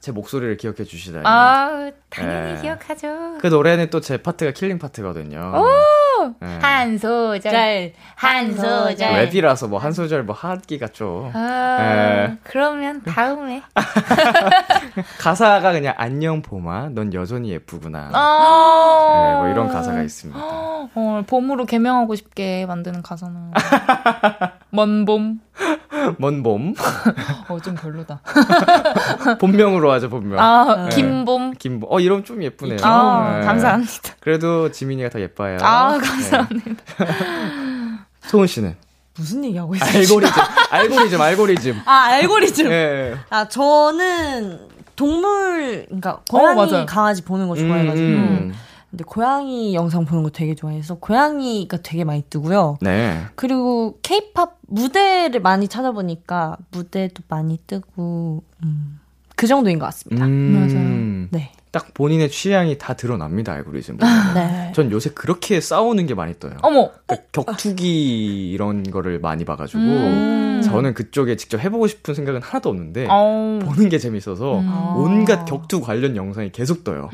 [0.00, 1.24] 제 목소리를 기억해 주시다니.
[1.26, 2.60] 아, 당연히 네.
[2.62, 3.38] 기억하죠.
[3.40, 5.52] 그 노래는 또 제 파트가 killing part거든요.
[6.40, 6.58] 네.
[6.60, 7.92] 한 소절, 짤.
[8.16, 8.96] 한 소절.
[8.96, 11.30] 랩이라서 뭐 한 소절 뭐 하기 같죠.
[11.34, 11.76] 아,
[12.28, 12.36] 네.
[12.44, 13.62] 그러면 다음에.
[15.18, 18.10] 가사가 그냥 안녕 봄아, 넌 여전히 예쁘구나.
[18.12, 20.40] 아, 네, 뭐 이런 가사가 있습니다.
[20.42, 23.52] 어, 봄으로 개명하고 싶게 만드는 가사는.
[24.70, 25.40] 먼 봄.
[26.18, 26.74] 먼 봄,
[27.48, 28.20] 어, 좀 별로다.
[29.40, 30.38] 본명으로 하죠 본명.
[30.38, 30.94] 아, 네.
[30.96, 31.54] 김봄.
[31.54, 31.88] 김봄.
[31.90, 32.78] 어 이러면 좀 예쁘네요.
[32.82, 33.46] 아, 네.
[33.46, 34.14] 감사합니다.
[34.20, 35.58] 그래도 지민이가 더 예뻐요.
[35.60, 36.06] 아, 네.
[36.06, 36.82] 감사합니다.
[38.28, 38.76] 소은 씨는
[39.16, 39.98] 무슨 얘기하고 있어요?
[39.98, 40.30] 알고리즘,
[40.70, 41.80] 알고리즘, 알고리즘.
[41.86, 42.70] 아, 알고리즘.
[42.70, 43.16] 예.
[43.30, 44.60] 아, 저는
[44.94, 46.86] 동물, 그러니까 고양이, 맞아요.
[46.86, 48.06] 강아지 보는 거 좋아해가지고.
[48.06, 48.54] 음.
[48.90, 52.78] 근데 고양이 영상 보는 거 되게 좋아해서 고양이가 되게 많이 뜨고요.
[52.80, 53.22] 네.
[53.34, 59.00] 그리고 케이팝 무대를 많이 찾아보니까 무대도 많이 뜨고 음,
[59.36, 60.24] 그 정도인 것 같습니다.
[60.24, 61.28] 음.
[61.30, 61.52] 네.
[61.70, 63.98] 딱 본인의 취향이 다 드러납니다 알고리즘.
[64.34, 64.72] 네.
[64.74, 66.54] 전 요새 그렇게 싸우는 게 많이 떠요.
[66.62, 66.90] 어머.
[67.06, 70.62] 그러니까 격투기 이런 거를 많이 봐가지고 음.
[70.64, 73.58] 저는 그쪽에 직접 해보고 싶은 생각은 하나도 없는데 어.
[73.62, 74.96] 보는 게 재밌어서 음.
[74.96, 77.10] 온갖 격투 관련 영상이 계속 떠요.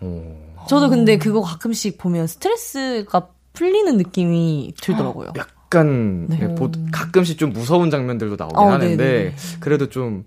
[0.00, 0.47] 오.
[0.68, 5.32] 저도 근데 그거 가끔씩 보면 스트레스가 풀리는 느낌이 들더라고요.
[5.36, 6.38] 약간 네.
[6.42, 9.34] 예, 보- 가끔씩 좀 무서운 장면들도 나오긴 어, 하는데 네네네.
[9.60, 10.24] 그래도 좀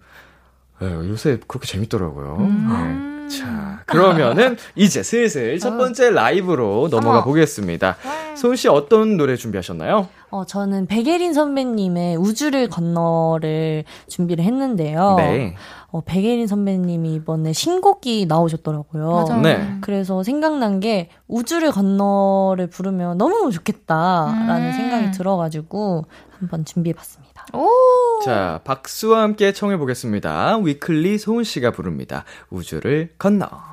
[0.82, 2.38] 예, 요새 그렇게 재밌더라고요.
[2.40, 2.68] 음.
[2.68, 3.11] 네.
[3.40, 7.24] 자 그러면은 이제 슬슬 첫 번째 라이브로 넘어가 어머.
[7.24, 7.98] 보겠습니다.
[8.36, 10.08] 소은 씨 어떤 노래 준비하셨나요?
[10.30, 15.16] 어, 저는 백예린 선배님의 우주를 건너를 준비를 했는데요.
[15.18, 15.56] 네.
[15.92, 19.12] 어, 백예린 선배님이 이번에 신곡이 나오셨더라고요.
[19.12, 19.42] 맞아요.
[19.42, 19.78] 네.
[19.82, 24.72] 그래서 생각난 게 우주를 건너를 부르면 너무너무 좋겠다라는 음.
[24.72, 26.06] 생각이 들어가지고
[26.40, 27.31] 한번 준비해봤습니다.
[27.54, 27.68] 오.
[28.24, 30.58] 자 박수와 함께 청해 보겠습니다.
[30.64, 32.26] 위클리 소은 씨가 부릅니다.
[32.50, 33.71] 우주를 건너.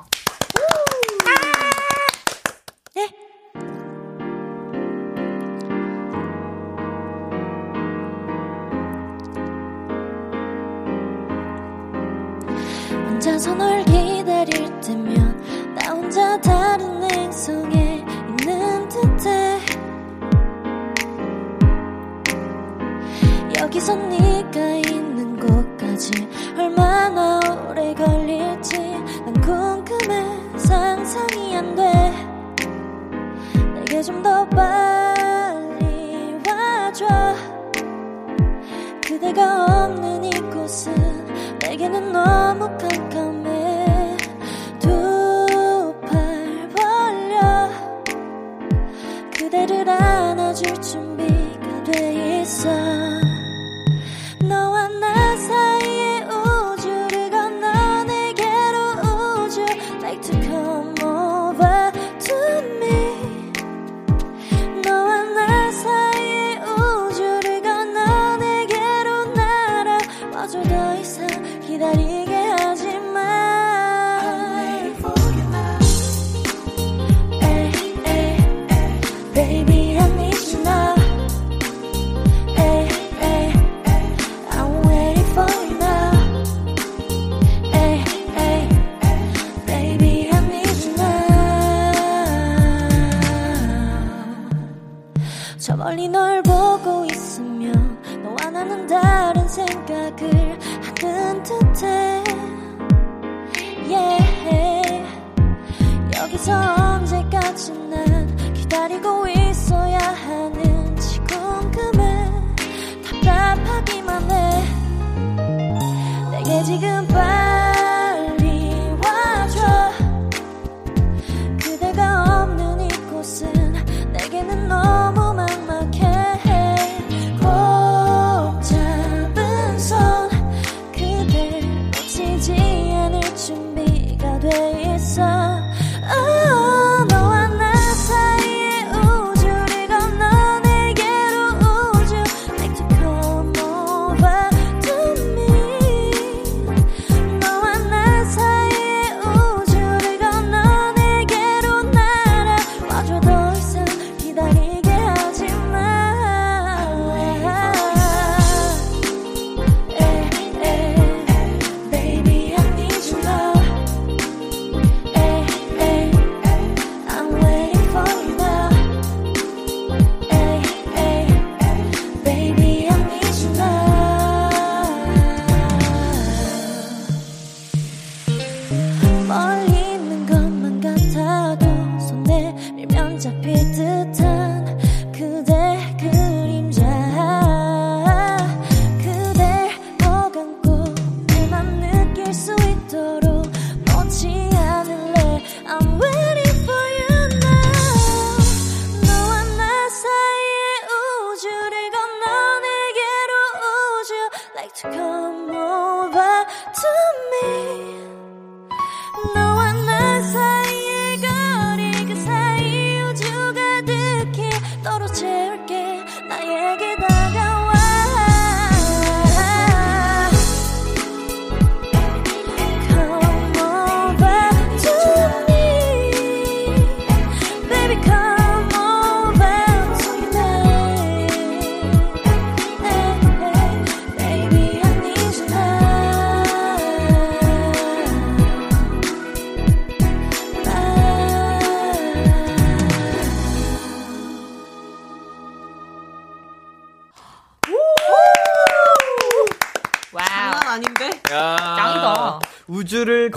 [116.68, 116.97] 지금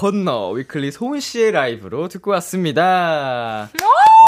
[0.02, 3.70] 건너 위클리 소은 씨의 라이브로 듣고 왔습니다.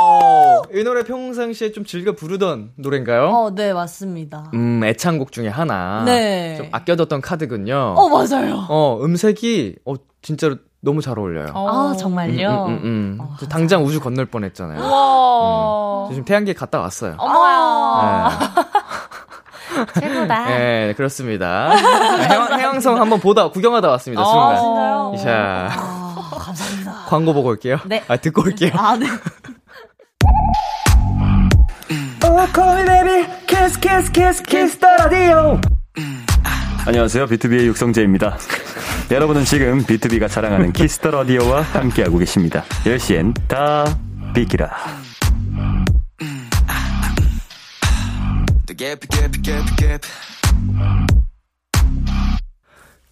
[0.03, 3.29] 어, 이 노래 평상시에 좀 즐겨 부르던 노래인가요?
[3.29, 4.51] 어, 네, 맞습니다.
[4.53, 6.03] 음, 애창곡 중에 하나.
[6.05, 6.57] 네.
[6.57, 7.95] 좀 아껴뒀던 카드군요.
[7.97, 8.67] 어, 맞아요.
[8.69, 11.47] 어, 음색이 어 진짜로 너무 잘 어울려요.
[11.55, 12.65] 아, 정말요?
[12.67, 13.17] 음, 음, 음.
[13.19, 14.79] 어, 저 당장 우주 건널 뻔 했잖아요.
[14.79, 16.05] 와.
[16.07, 17.15] 저 지금 태양계 갔다 왔어요.
[17.17, 18.29] 어머야.
[18.29, 18.73] 네.
[19.99, 20.45] 최고다.
[20.45, 21.71] 네, 그렇습니다.
[21.75, 24.23] 해왕, 해왕 성 한번 보다 구경하다 왔습니다.
[24.23, 25.17] 어, 순간.
[25.17, 25.23] 진짜요?
[25.23, 26.93] 자, 아, 감사합니다.
[27.07, 27.79] 광고 보고 올게요.
[27.85, 28.03] 네.
[28.07, 28.71] 아, 듣고 올게요.
[28.75, 29.07] 아, 네.
[36.85, 37.27] 안녕하세요.
[37.27, 38.37] 비투비의 육성재입니다.
[39.11, 42.63] 여러분은 지금 비투비가 자랑하는 Kiss the Radio와 함께하고 계십니다.
[42.85, 43.85] 10시엔 다
[44.33, 44.71] 비키라.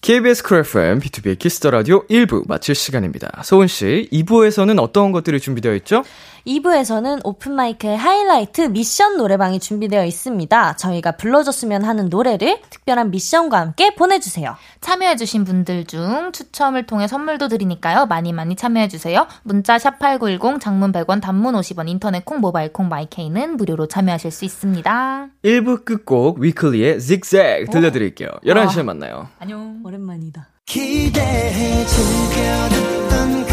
[0.02, 3.44] KBS Cool FM, B2B의 Kiss the Radio 1부 마칠 시간입니다.
[3.44, 6.04] 소은 씨, 2부에서는 어떤 것들이 준비되어 있죠?
[6.46, 10.76] 2부에서는 open mic의 하이라이트 미션 노래방이 준비되어 있습니다.
[10.76, 14.56] 저희가 불러줬으면 하는 노래를 특별한 미션과 함께 보내주세요.
[14.82, 18.06] 참여해주신 분들 중 추첨을 통해 선물도 드리니까요.
[18.06, 19.28] 많이 많이 참여해주세요.
[19.44, 25.28] 문자 샵8910, 장문 100원, 단문 50원, 인터넷 콩, 모바일 콩, 마이케이는 무료로 참여하실 수 있습니다.
[25.44, 28.30] 1부 끝곡 위클리의 zigzag 들려드릴게요.
[28.46, 29.28] 11시에 만나요.
[29.40, 29.82] 안녕.
[29.84, 30.48] 오랜만이다.
[30.66, 33.46] 기대해 즐겨듣던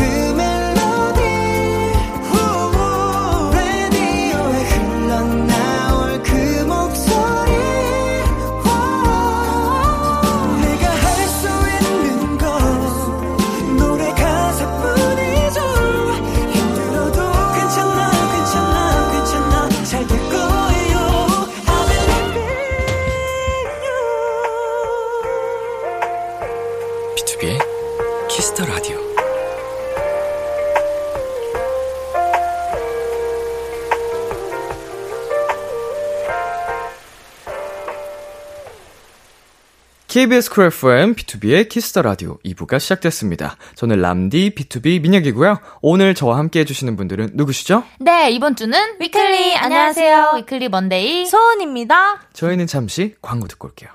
[40.19, 43.57] KBS Cool FM, B2B의 Kiss the Radio 2부가 시작됐습니다.
[43.77, 45.61] 저는 람디, B2B 민혁이고요.
[45.81, 47.85] 오늘 저와 함께 해주시는 분들은 누구시죠?
[48.01, 49.55] 네, 이번 주는 위클리.
[49.55, 50.33] 안녕하세요.
[50.39, 51.25] 위클리 먼데이.
[51.27, 52.23] 소은입니다.
[52.33, 53.91] 저희는 잠시 광고 듣고 올게요.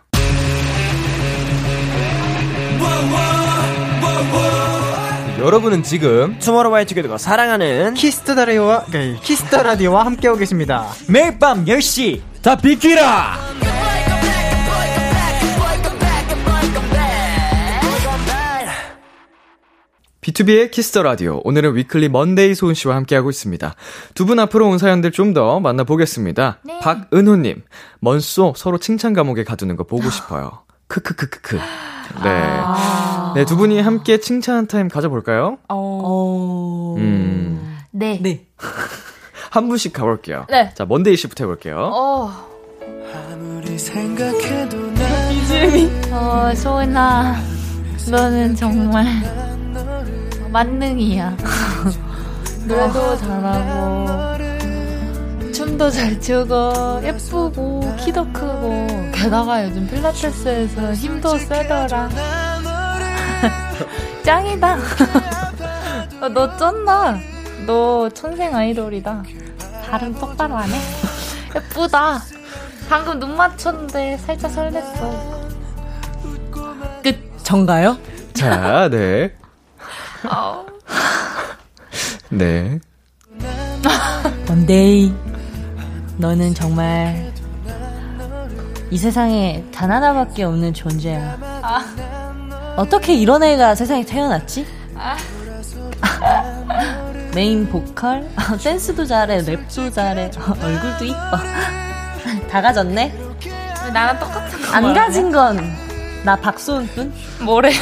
[5.40, 10.88] 여러분은 지금 투모로우바이투게더가 사랑하는 Kiss the Radio와 네, Kiss the Radio와 함께하고 계십니다.
[11.10, 13.38] 매일 밤 10시 다 비키라.
[20.24, 21.42] B2B의 Kiss the Radio.
[21.44, 23.76] 오늘은 위클리 먼데이 소은 씨와 함께하고 있습니다.
[24.16, 26.60] 두 분 앞으로 온 사연들 좀 더 만나보겠습니다.
[26.64, 26.80] 네.
[26.80, 27.64] 박은호님,
[28.00, 30.52] 먼쏘 서로 칭찬 감옥에 가두는 거 보고 싶어요.
[30.88, 31.56] 크크크크크.
[31.56, 31.62] 네.
[32.26, 33.34] 아.
[33.36, 35.58] 네, 두 분이 함께 칭찬 타임 가져볼까요?
[35.70, 36.96] 어...
[37.00, 38.20] 음, 네.
[38.22, 38.46] 네.
[39.50, 40.46] 한 분씩 가볼게요.
[40.50, 40.72] 네.
[40.76, 41.78] 자, 먼데이 씨부터 해볼게요.
[41.92, 42.32] 어,
[43.32, 47.36] 아무리 생각해도 난 어, 소은아.
[48.12, 49.06] 너는 정말
[50.54, 51.36] 만능이야.
[52.66, 54.08] 노래도 잘하고,
[55.52, 62.10] 춤도 잘 추고, 예쁘고, 키도 크고, 게다가 요즘 필라테스에서 힘도 세더라.
[64.24, 64.78] 짱이다.
[66.22, 67.18] 어, 너 쩐다.
[67.66, 69.24] 너 천생 아이돌이다.
[69.90, 70.80] 발음 똑바로 안 해?
[71.56, 72.22] 예쁘다.
[72.88, 75.34] 방금 눈 맞췄는데 살짝 설렜어.
[77.44, 77.98] 전가요?
[78.34, 79.34] 자, 네.
[80.30, 80.66] 어.
[82.30, 82.80] 네.
[84.48, 85.14] 먼데이.
[86.18, 87.32] 너는 정말
[88.92, 91.38] 이 세상에 단 하나밖에 없는 존재야.
[92.78, 94.66] 어떻게 이런 애가 세상에 태어났지?
[97.34, 98.30] 메인 보컬,
[98.62, 100.30] 댄스도 잘해, 랩도 잘해,
[100.62, 101.38] 얼굴도 이뻐.
[102.50, 103.12] 다 가졌네?
[103.92, 104.94] 나랑 똑같은 거 안.
[104.94, 105.58] 가진 건
[106.24, 107.14] 나 박소은뿐?
[107.42, 107.74] 뭐래?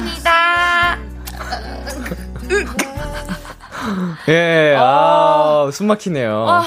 [0.00, 0.98] 감사합니다.
[4.28, 6.62] 예, 아, 숨 막히네요.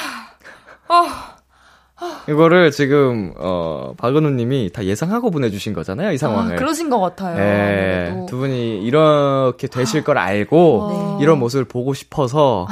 [2.27, 6.55] 이거를 지금, 어, 박은우 님이 다 예상하고 보내주신 거잖아요, 이 아, 상황을.
[6.57, 7.39] 그러신 것 같아요.
[7.39, 8.25] 예.
[8.27, 12.67] 두 분이 이렇게 되실 걸 알고, 이런 모습을 보고 싶어서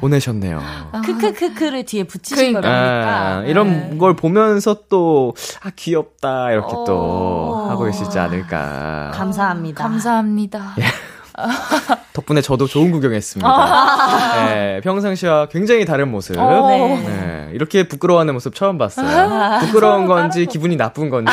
[0.00, 0.60] 보내셨네요.
[1.04, 3.50] 크크크크를 뒤에 붙이신 걸 아, 보니까.
[3.50, 7.66] 이런 걸 보면서 또, 아, 귀엽다, 이렇게 또 어.
[7.70, 9.10] 하고 계시지 않을까.
[9.14, 9.82] 감사합니다.
[9.82, 10.74] 감사합니다.
[12.12, 14.48] 덕분에 저도 좋은 구경했습니다.
[14.50, 16.36] 예, 평상시와 굉장히 다른 모습.
[16.38, 16.68] 어.
[16.68, 16.96] 네.
[17.06, 19.60] 네, 이렇게 부끄러워하는 모습 처음 봤어요.
[19.60, 21.32] 부끄러운 건지 기분이 나쁜 건지.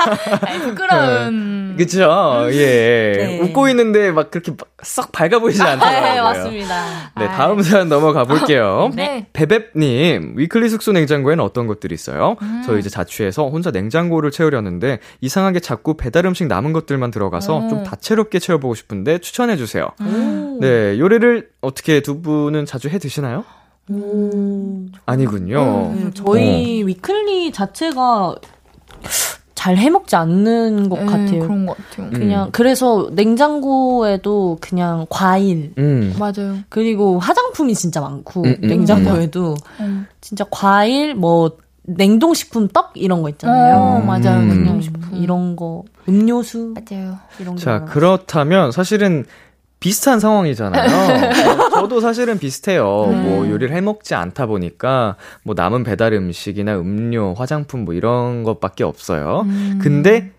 [0.46, 1.74] 아니, 부끄러운.
[1.76, 2.48] 그쵸?
[2.52, 3.12] 예.
[3.16, 3.40] 네.
[3.40, 6.12] 웃고 있는데 막 그렇게 막썩 밝아 보이지 않더라고요.
[6.12, 7.12] 네, 맞습니다.
[7.18, 8.90] 네, 다음 사연 넘어가 볼게요.
[8.96, 9.26] 네.
[9.32, 12.36] 베베님, 위클리 숙소 냉장고에는 어떤 것들이 있어요?
[12.42, 12.62] 음.
[12.66, 17.68] 저 이제 자취해서 혼자 냉장고를 채우려는데 이상하게 자꾸 배달 음식 남은 것들만 들어가서 음.
[17.68, 19.88] 좀 다채롭게 채워보고 싶은데 추천해주세요.
[20.00, 20.58] 오.
[20.60, 23.44] 네, 요리를 어떻게 두 분은 자주 해 드시나요?
[25.06, 25.94] 아니군요.
[25.94, 28.36] 네, 저희 위클리 자체가
[29.60, 31.40] 잘 해먹지 않는 것 음, 같아요.
[31.40, 32.08] 그런 것 같아요.
[32.12, 36.14] 그냥 그래서 냉장고에도 그냥 과일 음.
[36.18, 36.56] 맞아요.
[36.70, 40.06] 그리고 화장품이 진짜 많고 음, 음, 냉장고에도 음.
[40.22, 43.76] 진짜 과일 뭐 냉동식품 떡 이런 거 있잖아요.
[43.76, 44.38] 어, 맞아요.
[44.40, 44.48] 음.
[44.48, 45.18] 그냥 냉동식품.
[45.18, 47.18] 이런 거 음료수 맞아요.
[47.38, 47.60] 이런 거.
[47.60, 49.26] 자, 그렇다면 사실은
[49.80, 51.70] 비슷한 상황이잖아요.
[51.72, 53.06] 저도 사실은 비슷해요.
[53.08, 53.22] 음.
[53.22, 58.84] 뭐 요리를 해 먹지 않다 보니까 뭐 남은 배달 음식이나 음료, 화장품 뭐 이런 것밖에
[58.84, 59.42] 없어요.
[59.46, 59.78] 음.
[59.82, 60.30] 근데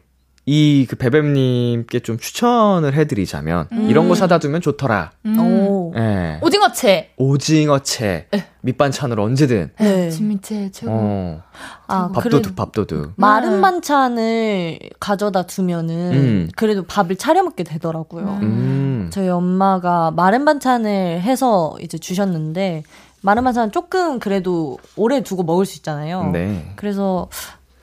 [0.47, 3.89] 이 그 베베님께 좀 추천을 해드리자면 음.
[3.89, 5.11] 이런 거 사다 두면 좋더라.
[5.27, 5.39] 음.
[5.39, 5.93] 오.
[5.95, 6.39] 예.
[6.41, 7.11] 오징어채.
[7.17, 8.27] 오징어채
[8.61, 9.71] 밑반찬으로 언제든.
[9.79, 10.09] 네.
[10.09, 10.91] 진미채 최고.
[10.93, 11.41] 어.
[11.87, 13.13] 아, 밥도둑 밥도둑.
[13.17, 13.61] 마른 음.
[13.61, 16.49] 반찬을 가져다 두면은 음.
[16.55, 18.39] 그래도 밥을 차려 먹게 되더라고요.
[18.41, 19.09] 음.
[19.13, 22.83] 저희 엄마가 마른 반찬을 해서 이제 주셨는데
[23.21, 26.31] 마른 반찬 조금 그래도 오래 두고 먹을 수 있잖아요.
[26.31, 26.71] 네.
[26.77, 27.29] 그래서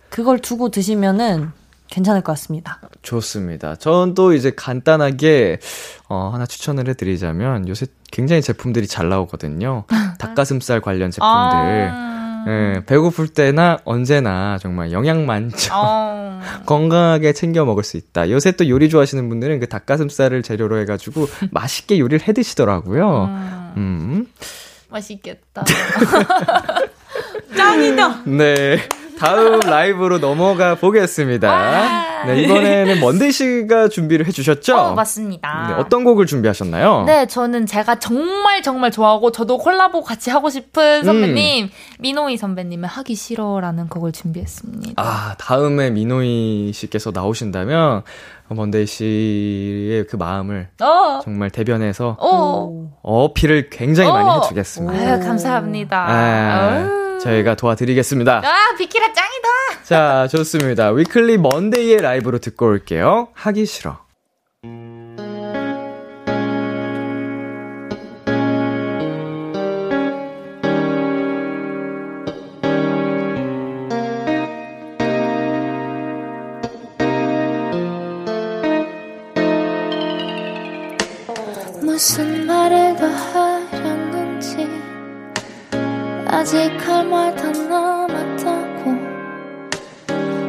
[0.08, 1.52] 그걸 두고 드시면은
[1.90, 2.80] 괜찮을 것 같습니다.
[3.02, 3.76] 좋습니다.
[3.76, 5.58] 전 또 이제 간단하게
[6.08, 9.84] 어, 하나 추천을 해드리자면 요새 굉장히 제품들이 잘 나오거든요.
[10.18, 11.28] 닭가슴살 관련 제품들.
[11.28, 12.44] 아.
[12.46, 16.40] 예, 배고플 때나 언제나 정말 영양 만점 어.
[16.66, 18.30] 건강하게 챙겨 먹을 수 있다.
[18.30, 23.24] 요새 또 요리 좋아하시는 분들은 그 닭가슴살을 재료로 해가지고 맛있게 요리를 해 드시더라고요.
[23.76, 24.26] 음, 음.
[24.88, 25.64] 맛있겠다.
[27.56, 28.22] 짱이다.
[28.26, 28.78] 네.
[29.18, 32.08] 다음 라이브로 넘어가 보겠습니다.
[32.26, 34.76] 네, 이번에는 먼데이 씨가 준비를 해주셨죠?
[34.76, 35.68] 어, 맞습니다.
[35.68, 37.04] 네, 어떤 곡을 준비하셨나요?
[37.04, 43.14] 네, 저는 제가 정말 정말 좋아하고 저도 콜라보 같이 하고 싶은 선배님 미노이 선배님의 하기
[43.14, 45.02] 싫어라는 곡을 준비했습니다.
[45.02, 48.02] 아, 다음에 미노이 씨께서 나오신다면
[48.48, 54.40] 먼데이 씨의 그 마음을 어, 정말 대변해서 어, 어필을 굉장히 많이 어.
[54.42, 54.92] 해주겠습니다.
[54.98, 56.06] 아유, 감사합니다.
[56.08, 56.97] 아.
[57.22, 58.42] 저희가 도와드리겠습니다.
[58.44, 59.48] 아, 비키라 짱이다.
[59.84, 60.90] 자, 좋습니다.
[60.90, 63.28] 위클리 먼데이의 라이브로 듣고 올게요.
[63.34, 63.98] 하기 싫어.
[86.48, 88.96] 아직 할말더 남았다고.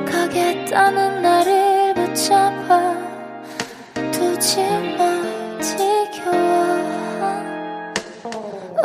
[0.05, 2.95] 가겠다는 나를 붙잡아
[4.09, 4.61] 두지
[4.97, 6.39] 마 지겨워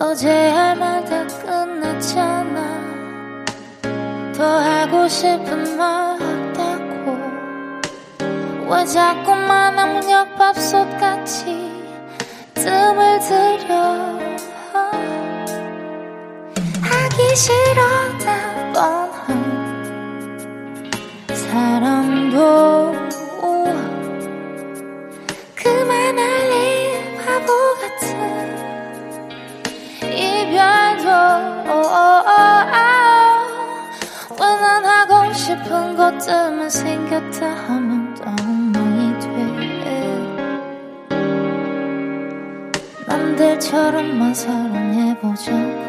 [0.01, 2.59] 어제 할 말 다 끝났잖아.
[4.37, 7.17] 더 하고 싶은 말 없다고.
[8.71, 11.71] 왜 자꾸만 압력 밥솥 같이
[12.55, 14.24] 뜸을 들여
[17.35, 19.27] 하기 싫어다 뻔한
[21.35, 22.95] 사랑도
[25.57, 27.47] 그만할래 바보
[27.81, 28.07] 같은
[30.13, 31.09] 이별도
[34.41, 39.27] 왜난 하고 싶은 것들만 생겼다 하면 또 엉망이 돼.
[43.09, 45.85] 남들처럼만 사랑해보자고요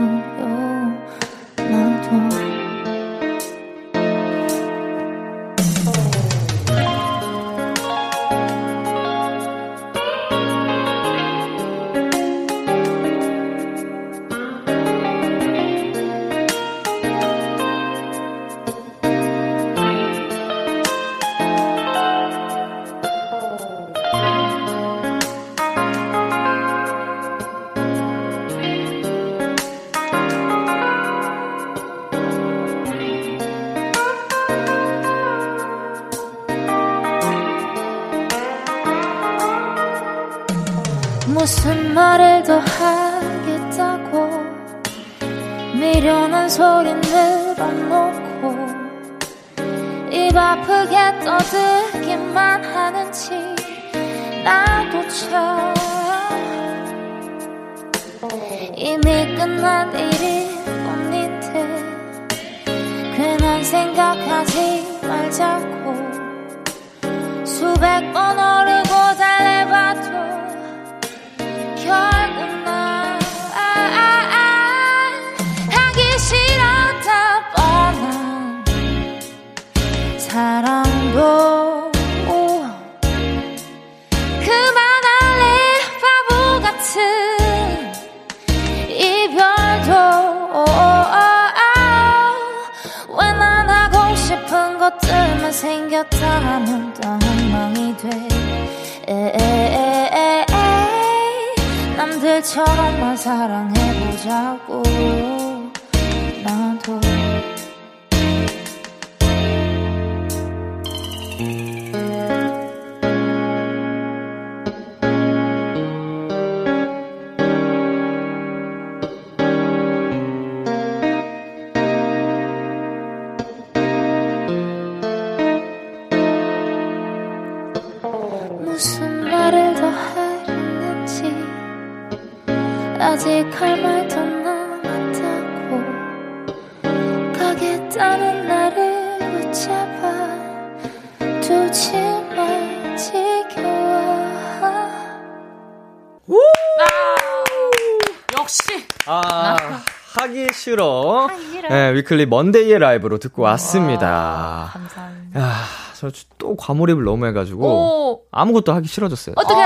[151.95, 154.69] 위클리 먼데이의 라이브로 듣고 왔습니다.
[154.73, 155.39] 감사합니다.
[155.39, 155.53] 야,
[155.95, 158.21] 저또 과몰입을 너무 해가지고 오.
[158.31, 159.35] 아무것도 하기 싫어졌어요.
[159.37, 159.63] 어떡해.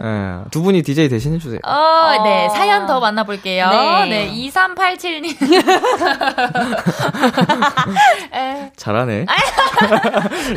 [0.00, 1.60] 예, 두 분이 DJ 대신 해주세요.
[1.64, 2.48] 어, 네.
[2.50, 3.68] 사연 더 만나볼게요.
[3.70, 4.06] 네.
[4.08, 4.30] 네.
[4.50, 5.36] 2387님.
[8.34, 9.26] 에, 잘하네.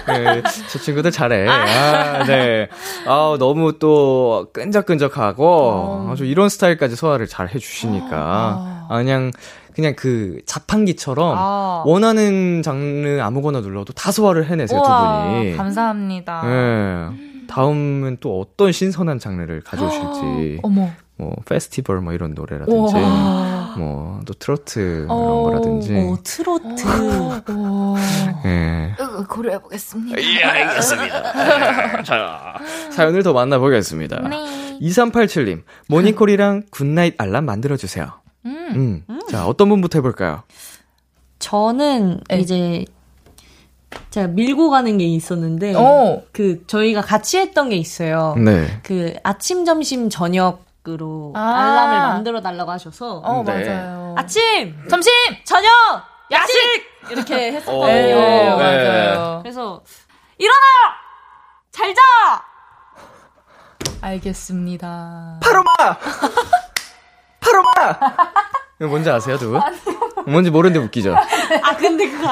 [0.07, 1.47] 네, 저 친구들 잘해.
[1.47, 2.67] 아, 네.
[3.07, 9.31] 아, 너무 또 끈적끈적하고 아주 이런 스타일까지 소화를 잘 해주시니까 아, 그냥
[9.75, 11.83] 그냥 그 자판기처럼 아.
[11.85, 15.57] 원하는 장르 아무거나 눌러도 다 소화를 해내세요 우와, 두 분이.
[15.57, 16.41] 감사합니다.
[16.45, 17.31] 예.
[17.47, 20.59] 다음은 또 어떤 신선한 장르를 가져오실지.
[20.63, 20.89] 어머.
[21.17, 23.75] 뭐 페스티벌 뭐 이런 노래라든지 우와.
[23.77, 25.43] 뭐또 트로트 이런 어.
[25.43, 25.93] 거라든지.
[25.95, 27.51] 오, 트로트.
[27.51, 27.95] 오.
[28.45, 28.95] 예.
[28.99, 30.17] 으, 고려해 보겠습니다.
[30.19, 32.03] 예, 알겠습니다.
[32.03, 32.55] 자,
[32.91, 34.27] 사연을 더 만나보겠습니다.
[34.29, 34.77] 네.
[34.81, 38.20] 2387님, 모닝콜이랑 good night 알람 만들어 주세요.
[38.45, 39.03] 음.
[39.09, 39.19] 음.
[39.29, 40.43] 자, 어떤 분부터 해볼까요?
[41.39, 42.39] 저는 네.
[42.39, 42.85] 이제
[44.11, 46.21] 제가 밀고 가는 게 있었는데 어.
[46.31, 48.35] 그 저희가 같이 했던 게 있어요.
[48.37, 48.79] 네.
[48.83, 51.39] 그 아침, 점심, 저녁 으로 아.
[51.39, 53.53] 알람을 만들어 달라고 하셔서 어, 네.
[53.53, 54.15] 맞아요.
[54.17, 55.11] 아침, 점심!
[55.45, 55.69] 저녁,
[56.31, 56.55] 야식!
[57.11, 57.85] 이렇게 했었거든요.
[57.87, 58.13] 네,
[58.49, 59.39] 어, 맞아요.
[59.43, 59.83] 그래서
[60.39, 60.57] 일어나!
[61.69, 62.01] 잘 자!
[64.01, 65.39] 알겠습니다.
[65.43, 65.69] 파로마!
[68.79, 69.61] 이거 뭔지 아세요, 두 분?
[70.27, 71.15] 뭔지 모르는데 웃기죠?
[71.15, 72.27] 아 근데 그거.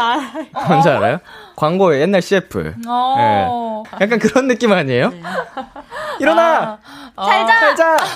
[0.67, 1.19] 뭔지 알아요?
[1.55, 2.73] 광고의 옛날 CF.
[2.87, 3.83] 어.
[3.99, 5.11] 약간 그런 느낌 아니에요?
[6.19, 6.77] 일어나!
[7.15, 7.59] 잘 자!
[7.59, 7.97] 잘 자!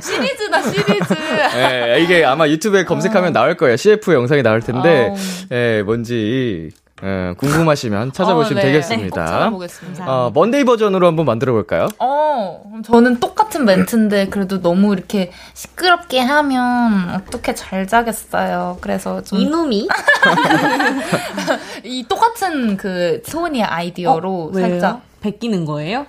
[0.00, 1.14] 시리즈다, 시리즈.
[1.56, 3.76] 예, 이게 아마 유튜브에 검색하면 나올 거예요.
[3.76, 5.14] CF 영상이 나올 텐데, 어.
[5.52, 6.70] 예, 뭔지,
[7.02, 8.72] 예, 궁금하시면 찾아보시면 어, 네.
[8.72, 9.24] 되겠습니다.
[9.24, 10.04] 네, 꼭 찾아보겠습니다.
[10.06, 11.88] 어, 먼데이 버전으로 한번 만들어 볼까요?
[11.98, 18.78] 어, 저는 똑같은 멘트인데 그래도 너무 이렇게 시끄럽게 하면 어떻게 잘 자겠어요.
[18.80, 19.88] 그래서 좀 이놈이
[21.84, 26.06] 이 똑같은 그 소은이의 아이디어로 살짝 베끼는 거예요?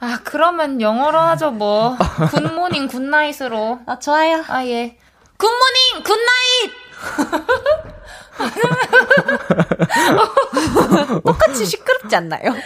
[0.00, 1.96] 아 그러면 영어로 하죠 뭐
[2.30, 4.44] good morning good night으로 아 좋아요.
[4.48, 4.96] 아 예
[5.38, 6.72] good morning good night
[11.24, 12.52] 똑같이 시끄럽지 않나요?
[12.52, 12.60] 왜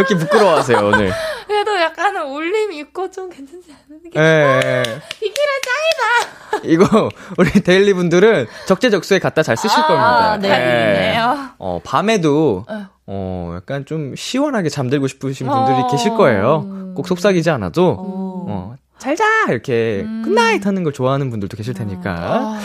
[0.00, 1.12] 이렇게 부끄러워하세요, 오늘?
[1.46, 4.82] 그래도 약간은 울림이 있고 좀 괜찮지 않은 게 예, 예.
[5.20, 10.36] 비키라 짱이다 이거, 우리 데일리 분들은 적재적소에 갖다 잘 쓰실 겁니다.
[10.38, 10.48] 네.
[10.48, 10.52] 예.
[10.52, 12.86] 다행이네요 어, 밤에도, 어.
[13.06, 15.86] 어, 약간 좀 시원하게 잠들고 싶으신 분들이 어.
[15.88, 16.92] 계실 거예요.
[16.94, 18.46] 꼭 속삭이지 않아도, 어.
[18.48, 19.24] 어, 잘 자!
[19.48, 20.22] 이렇게, 음.
[20.24, 22.10] good night 하는 걸 좋아하는 분들도 계실 테니까.
[22.12, 22.60] 아,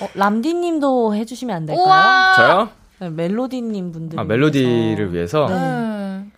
[0.00, 1.84] 어, 람디님도 해주시면 안 될까요?
[1.84, 2.68] 우와 저요?
[3.00, 4.20] 네, 멜로디님 분들.
[4.20, 5.46] 아, 멜로디를 위해서.
[5.48, 5.54] 네.
[5.54, 6.32] 음.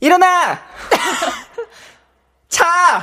[0.00, 0.58] 일어나!
[2.48, 2.64] 차!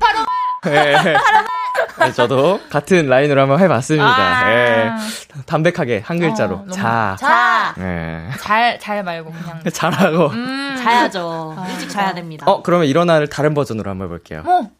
[0.00, 0.24] 바로!
[0.64, 0.94] 네.
[1.98, 4.06] 네, 저도 같은 라인으로 한번 해봤습니다.
[4.06, 4.50] 아.
[4.50, 4.90] 예.
[5.46, 6.56] 담백하게 한 글자로.
[6.56, 7.16] 어, 자.
[7.18, 7.74] 자.
[7.78, 8.28] 예.
[8.40, 9.62] 잘, 잘 말고 그냥.
[9.72, 10.28] 잘하고.
[10.28, 10.76] 음.
[10.82, 11.56] 자야죠.
[11.72, 12.46] 일찍 자야 됩니다.
[12.48, 14.42] 어, 그러면 일어나를 다른 버전으로 한번 해볼게요.
[14.46, 14.70] 어.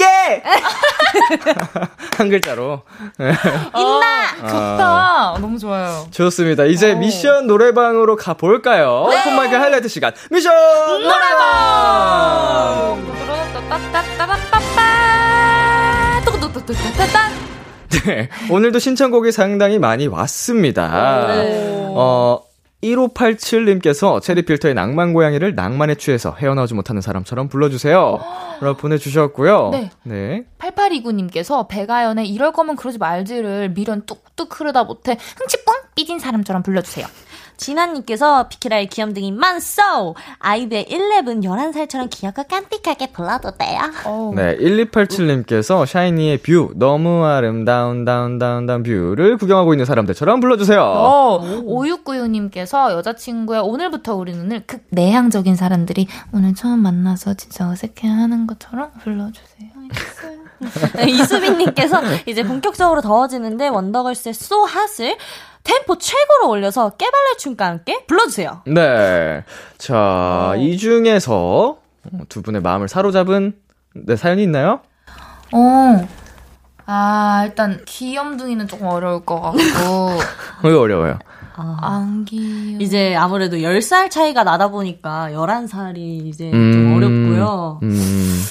[0.00, 0.42] 깨!
[2.16, 2.82] 한 글자로.
[3.18, 4.36] 있나?
[4.38, 5.36] 좋다.
[5.40, 6.06] 너무 좋아요.
[6.10, 6.64] 좋습니다.
[6.64, 6.98] 이제 오.
[6.98, 9.08] 미션 노래방으로 가볼까요?
[9.08, 10.12] 오픈마이크 하이라이트 시간.
[10.30, 10.52] 미션
[11.02, 12.98] 노래방!
[13.68, 14.80] 따따따따따따따.
[16.24, 17.30] 또또또또따따.
[18.06, 18.28] 네.
[18.50, 21.26] 오늘도 신청곡이 상당히 많이 왔습니다.
[21.90, 22.40] 어,
[22.82, 28.20] 1587님께서 체리 필터의 낭만 고양이를 낭만에 취해서 헤어나오지 못하는 사람처럼 불러주세요.
[28.60, 29.70] 라고 보내주셨고요.
[29.70, 29.90] 네.
[30.02, 30.44] 네.
[30.58, 37.06] 8829님께서 백아연의 이럴 거면 그러지 말지를 미련 뚝뚝 흐르다 못해 흥치뿡 삐진 사람처럼 불러주세요.
[37.60, 43.80] 진아님께서 비키라의 귀염둥이 먼쏘 아이브의 11 11살처럼 귀엽고 깜찍하게 불러도 돼요.
[44.34, 50.80] 네, 1287님께서 샤이니의 View, 너무 아름다운, 다운, 다운, 다운 view를 구경하고 있는 사람들처럼 불러주세요.
[50.80, 58.90] 어, 5696님께서 여자친구의 오늘부터 우리는을 극 내향적인 사람들이 오늘 처음 만나서 진짜 어색해 하는 것처럼
[59.02, 59.70] 불러주세요.
[61.08, 65.16] 이수빈님께서 이제 본격적으로 더워지는데 원더걸스의 So Hot을
[65.64, 68.62] 템포 최고로 올려서 깨발레 춤과 함께 불러주세요.
[68.66, 69.44] 네.
[69.78, 71.78] 자, 이 중에서
[72.28, 73.54] 두 분의 마음을 사로잡은
[73.94, 74.80] 네, 사연이 있나요?
[75.52, 76.08] 어.
[76.86, 79.58] 아, 일단 귀염둥이는 조금 어려울 것 같고
[80.64, 81.18] 왜 어려워요?
[81.54, 86.96] 안귀 이제 아무래도 10살 차이가 나다 보니까 11살이 이제 좀 음.
[86.96, 87.20] 어렵고요.
[87.30, 87.80] 있고요.
[87.82, 88.42] 음,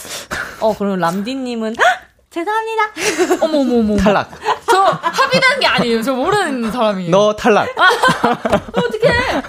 [0.61, 1.85] 어, 그럼 람디님은 헉!
[2.29, 3.41] 죄송합니다.
[3.45, 3.97] 어머머머.
[3.97, 4.29] 탈락.
[4.69, 6.01] 저 합의된 게 아니에요.
[6.03, 7.09] 저 모르는 사람이에요.
[7.11, 7.67] 너 탈락.
[8.71, 9.41] 어떡해.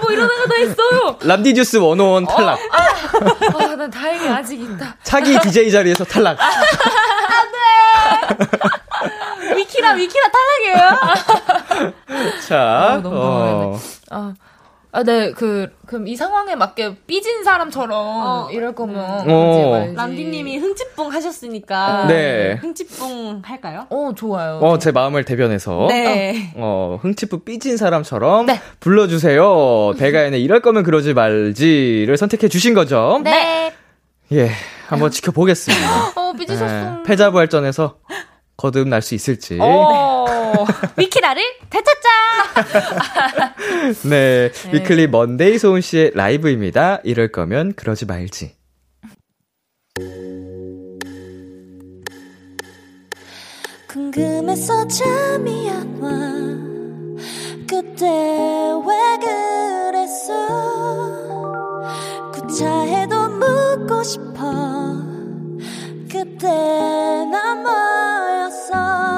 [0.00, 1.18] 뭐 이러는 거다 있어요.
[1.20, 2.58] 람디듀스 101 탈락.
[2.72, 4.96] 아, 난 다행히 아직 있다.
[5.02, 6.38] 차기 DJ 자리에서 탈락.
[9.54, 11.90] 위키라, 위키라 탈락이에요.
[12.48, 14.34] 자, 아, 너무 어, 아,
[14.96, 18.48] 아, 네, 그, 그럼 이 상황에 맞게 삐진 사람처럼 어.
[18.50, 18.98] 이럴 거면.
[18.98, 19.24] 어.
[19.24, 19.94] 그러지 말지.
[19.94, 22.06] 람디님이 흥찌뿡 하셨으니까.
[22.06, 22.54] 네.
[22.62, 23.86] 흥찌뿡 할까요?
[23.90, 24.58] 어, 좋아요.
[24.62, 25.86] 어, 제 마음을 대변해서.
[25.90, 26.50] 네.
[26.56, 28.58] 어, 흥치프 삐진 사람처럼 네.
[28.80, 29.92] 불러주세요.
[29.98, 33.20] 배가연의 이럴 거면 그러지 말지를 선택해 주신 거죠.
[33.22, 33.74] 네.
[34.32, 34.48] 예,
[34.88, 36.12] 한번 지켜보겠습니다.
[36.16, 36.64] 어, 삐지셨어.
[37.00, 37.96] 예, 패자부활전에서
[38.56, 39.58] 거듭 날 수 있을지.
[39.60, 40.24] 어.
[40.96, 42.08] 위키라를 되찾자!
[44.08, 47.00] 네, 위클리 먼데이 소은 씨의 라이브입니다.
[47.04, 48.54] 이럴 거면 그러지 말지.
[53.88, 56.10] 궁금해서 잠이 안 와.
[57.68, 58.06] 그때
[58.86, 59.18] 왜
[59.90, 60.32] 그랬어?
[62.32, 64.96] 구차해도 묻고 싶어.
[66.10, 69.15] 그때 난 뭐였어?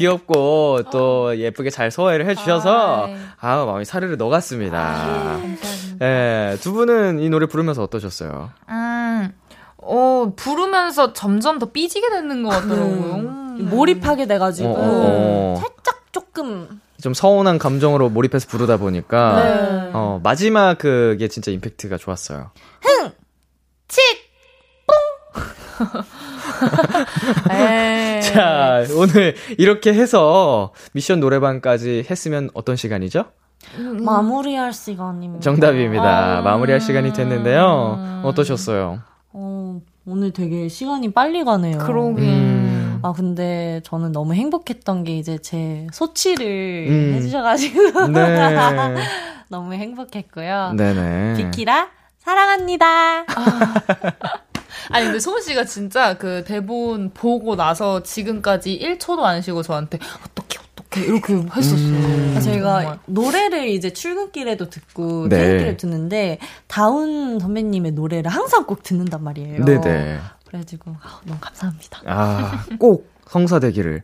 [0.00, 3.18] 귀엽고 또 예쁘게 잘 소화를 해주셔서 아, 네.
[3.38, 4.78] 아, 마음이 사르르 녹았습니다.
[4.78, 5.68] 감사합니다.
[6.02, 8.50] 예, 두 분은 이 노래 부르면서 어떠셨어요?
[8.70, 9.32] 음,
[9.76, 13.14] 어, 부르면서 점점 더 삐지게 되는 것 같더라고요.
[13.16, 15.56] 음, 몰입하게 돼가지고 어, 어, 어.
[15.60, 19.90] 살짝 조금 좀 서운한 감정으로 몰입해서 부르다 보니까 네.
[19.92, 22.50] 어, 마지막 그게 진짜 임팩트가 좋았어요.
[23.88, 24.16] 칙 에이.
[28.22, 33.24] 자, 오늘 이렇게 해서 미션 노래방까지 했으면 어떤 시간이죠?
[33.76, 35.42] 마무리할 시간입니다.
[35.42, 36.38] 정답입니다.
[36.38, 36.42] 아.
[36.42, 38.22] 마무리할 시간이 됐는데요.
[38.24, 39.00] 어떠셨어요?
[39.32, 41.78] 어, 오늘 되게 시간이 빨리 가네요.
[41.78, 42.22] 그러게.
[42.22, 47.12] 음, 아 근데 저는 너무 행복했던 게 이제 제 소치를 음.
[47.14, 48.96] 해주셔가지고 네.
[49.48, 50.74] 너무 행복했고요.
[50.76, 51.34] 네네.
[51.36, 51.88] 비키라
[52.18, 53.20] 사랑합니다.
[53.20, 53.74] 아
[54.92, 60.58] 니 근데 소은 씨가 진짜 그 대본 보고 나서 지금까지 1초도 안 쉬고 저한테 어떻게
[60.58, 61.88] 어떻게 이렇게 했었어요.
[61.88, 62.34] 음.
[62.36, 62.98] 아, 저희가 정말.
[63.06, 65.36] 노래를 이제 출근길에도 듣고 네.
[65.38, 69.64] 퇴근길에 듣는데 다운 선배님의 노래를 항상 꼭 듣는단 말이에요.
[69.64, 70.18] 네네.
[70.46, 72.02] 그래가지고 아, 너무 감사합니다.
[72.06, 74.02] 아, 꼭 성사되기를.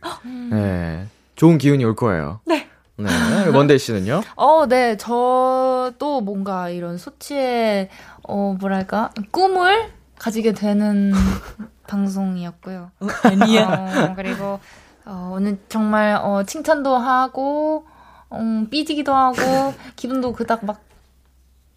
[0.51, 1.05] 네.
[1.35, 2.39] 좋은 기운이 올 거예요.
[2.45, 2.67] 네.
[2.95, 3.05] 네.
[3.51, 4.21] 먼데이 씨는요?
[4.37, 4.95] 어, 네.
[4.97, 7.89] 저도 뭔가 이런 소치의
[8.23, 9.89] 어 뭐랄까 꿈을
[10.19, 11.11] 가지게 되는
[11.87, 12.91] 방송이었고요.
[13.23, 14.09] 아니야.
[14.09, 14.59] 어, 그리고
[15.05, 17.85] 어, 오늘 정말 어, 칭찬도 하고
[18.33, 20.81] 음, 삐지기도 하고 기분도 그닥 막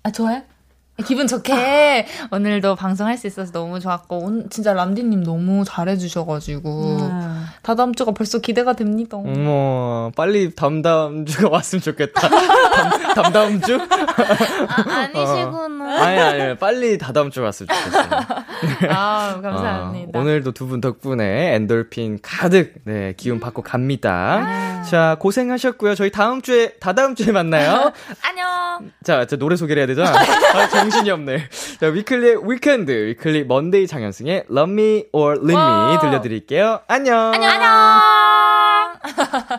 [0.03, 0.43] 아, 좋아요?
[1.07, 7.46] 기분 좋게 오늘도 방송할 수 있어서 너무 좋았고 오늘 진짜 람디님 너무 잘해주셔가지고 음.
[7.62, 9.16] 다다음 주가 벌써 기대가 됩니다.
[9.16, 12.28] 어머, 빨리 다음 다음 주가 왔으면 좋겠다.
[13.14, 13.76] 다음, 다음 주?
[13.76, 16.03] 아, 아니시구나.
[16.03, 18.20] 아니, 아니, 빨리 다다음 주 왔으면 좋겠어요.
[18.90, 20.18] 아 감사합니다.
[20.18, 24.82] 어, 오늘도 두 분 덕분에 엔돌핀 가득, 네, 기운 받고 갑니다.
[24.88, 25.96] 자, 고생하셨고요.
[25.96, 27.92] 저희 다음 주에, 다다음 주에 만나요.
[28.22, 28.90] 안녕.
[29.03, 30.11] 자, 저 노래 소개를 해야 되잖아.
[30.16, 31.49] 아, 정신이 없네.
[31.80, 35.99] 자, 위클리, weekend, 위클리 먼데이 장현승의 Love Me or Leave Me.
[36.01, 36.80] 들려드릴게요.
[36.88, 37.32] 안녕.
[37.32, 37.51] 안녕.
[37.51, 38.01] 안녕.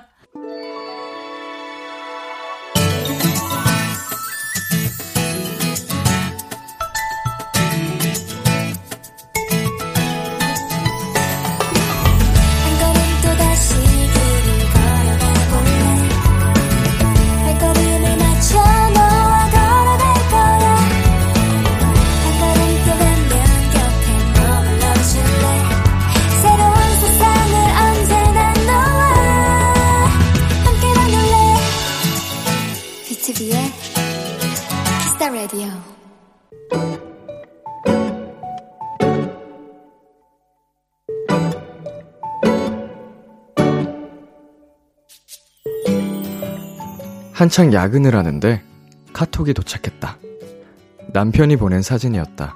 [35.21, 35.69] the Radio
[47.33, 48.63] 한창 야근을 하는데
[49.13, 50.17] 카톡이 도착했다.
[51.13, 52.55] 남편이 보낸 사진이었다.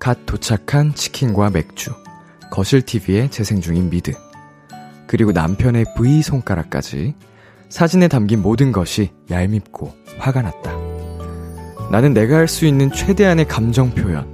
[0.00, 1.92] 갓 도착한 치킨과 맥주,
[2.50, 4.12] 거실 TV에 재생 중인 미드,
[5.06, 7.14] 그리고 남편의 V 손가락까지
[7.68, 10.89] 사진에 담긴 모든 것이 얄밉고 화가 났다.
[11.90, 14.26] 나는 내가 할 수 있는 최대한의 감정 표현,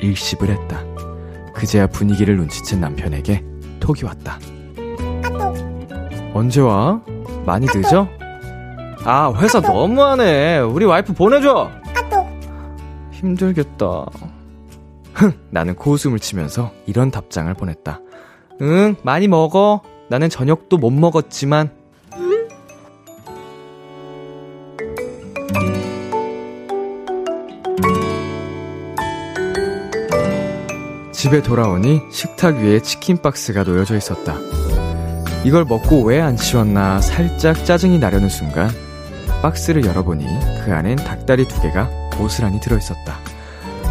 [0.00, 0.84] 일십을 했다.
[1.54, 3.44] 그제야 분위기를 눈치챈 남편에게
[3.80, 4.38] 톡이 왔다.
[6.32, 7.00] 언제 와?
[7.44, 8.06] 많이 늦어?
[9.04, 10.58] 아, 회사 너무하네.
[10.60, 11.70] 우리 와이프 보내줘.
[13.12, 14.06] 힘들겠다.
[15.14, 18.00] 흥, 나는 고웃음을 치면서 이런 답장을 보냈다.
[18.62, 19.82] 응, 많이 먹어.
[20.08, 21.70] 나는 저녁도 못 먹었지만.
[31.20, 34.38] 집에 돌아오니 식탁 위에 치킨 박스가 놓여져 있었다.
[35.44, 38.70] 이걸 먹고 왜 안 치웠나 살짝 짜증이 나려는 순간
[39.42, 40.24] 박스를 열어보니
[40.64, 43.18] 그 안엔 닭다리 두 개가 고스란히 들어있었다.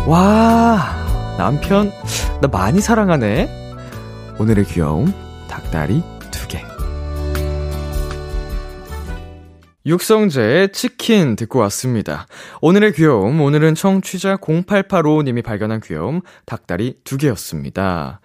[0.07, 1.91] 와, 남편,
[2.41, 3.47] 나 많이 사랑하네?
[4.39, 5.13] 오늘의 귀여움,
[5.47, 6.01] 닭다리
[6.31, 6.63] 두 개.
[9.89, 12.27] 육성재의 치킨 듣고 왔습니다.
[12.61, 18.21] 오늘의 귀여움, 오늘은 청취자 0885님이 발견한 귀여움, 닭다리 두 개였습니다.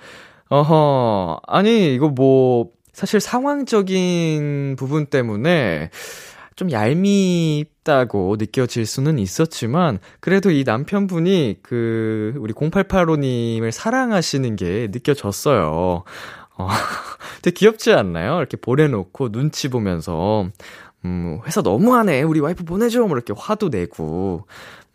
[0.51, 5.89] 어허, 아니, 이거 뭐, 사실 상황적인 부분 때문에
[6.55, 16.05] 좀 얄밉다고 느껴질 수는 있었지만, 그래도 이 남편분이 그, 우리 0885님을 사랑하시는 게 느껴졌어요.
[16.57, 16.69] 어,
[17.41, 18.37] 되게 귀엽지 않나요?
[18.37, 20.51] 이렇게 보내놓고 눈치 보면서,
[21.05, 22.23] 음, 회사 너무하네.
[22.23, 23.01] 우리 와이프 보내줘.
[23.07, 24.47] 뭐 이렇게 화도 내고,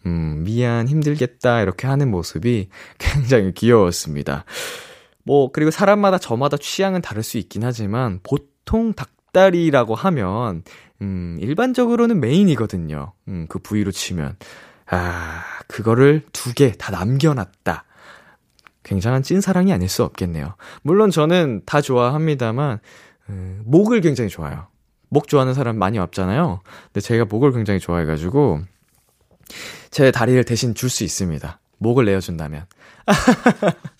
[0.05, 1.61] 음, 미안, 힘들겠다.
[1.61, 4.45] 이렇게 하는 모습이 굉장히 귀여웠습니다.
[5.23, 10.63] 뭐, 그리고 사람마다 저마다 취향은 다를 수 있긴 하지만, 보통 닭다리라고 하면,
[11.01, 13.13] 음, 일반적으로는 메인이거든요.
[13.27, 14.35] 음, 그 부위로 치면.
[14.87, 17.85] 아, 그거를 두 개 다 남겨놨다.
[18.83, 20.55] 굉장한 찐사랑이 아닐 수 없겠네요.
[20.81, 22.79] 물론 저는 다 좋아합니다만,
[23.29, 24.67] 음, 목을 굉장히 좋아해요.
[25.09, 26.61] 목 좋아하는 사람 많이 없잖아요.
[26.85, 28.61] 근데 제가 목을 굉장히 좋아해가지고,
[29.91, 31.59] 제 다리를 대신 줄 수 있습니다.
[31.79, 32.65] 목을 내어준다면.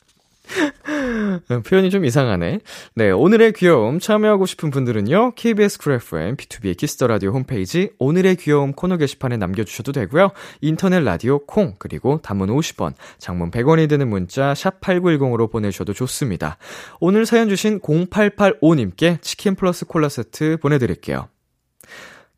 [1.66, 2.60] 표현이 좀 이상하네.
[2.96, 5.34] 네, 오늘의 귀여움 참여하고 싶은 분들은요.
[5.36, 10.32] KBS Cool FM, 비투비의 Kiss the Radio 홈페이지 오늘의 귀여움 코너 게시판에 남겨 주셔도 되고요.
[10.62, 16.58] 인터넷 라디오 콩 그리고 단문 50원, 장문 100원이 드는 문자 샵 #8910으로 보내 주셔도 좋습니다.
[17.00, 21.30] 오늘 사연 주신 0885님께 치킨 플러스 콜라 세트 보내 드릴게요.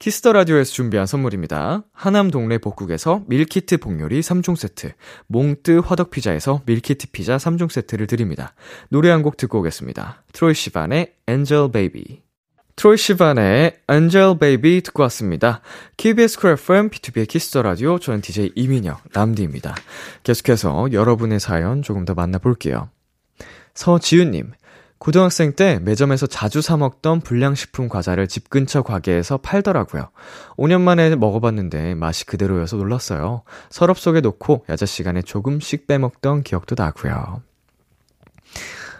[0.01, 1.83] Kiss the Radio에서 준비한 선물입니다.
[1.93, 4.93] 하남 동네 복국에서 밀키트 복요리 3종 세트,
[5.27, 8.55] 몽뜨 화덕 피자에서 밀키트 피자 3종 세트를 드립니다.
[8.89, 10.23] 노래 한 곡 듣고 오겠습니다.
[10.33, 12.23] 트로이 시반의 Angel Baby.
[12.75, 15.61] 트로이 시반의 Angel Baby 듣고 왔습니다.
[15.97, 19.75] KBS Cool FM, 비투비의 Kiss the Radio, 저는 DJ 이민혁, 남디입니다.
[20.23, 22.89] 계속해서 여러분의 사연 조금 더 만나볼게요.
[23.75, 24.51] 서지윤님,
[25.01, 30.11] 고등학생 때 매점에서 자주 사 먹던 불량식품 과자를 집 근처 가게에서 팔더라고요.
[30.57, 33.41] 5년 만에 먹어봤는데 맛이 그대로여서 놀랐어요.
[33.71, 37.41] 서랍 속에 놓고 야자 시간에 조금씩 빼먹던 기억도 나고요.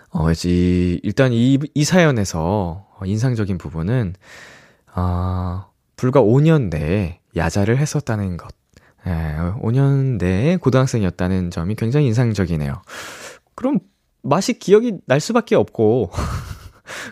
[0.09, 4.15] 어, 이, 일단 이, 이 사연에서 인상적인 부분은,
[4.95, 8.51] 아, 불과 5년 내에 야자를 했었다는 것.
[9.05, 12.81] 예, 5년 내에 고등학생이었다는 점이 굉장히 인상적이네요.
[13.53, 13.77] 그럼
[14.23, 16.11] 맛이 기억이 날 수밖에 없고,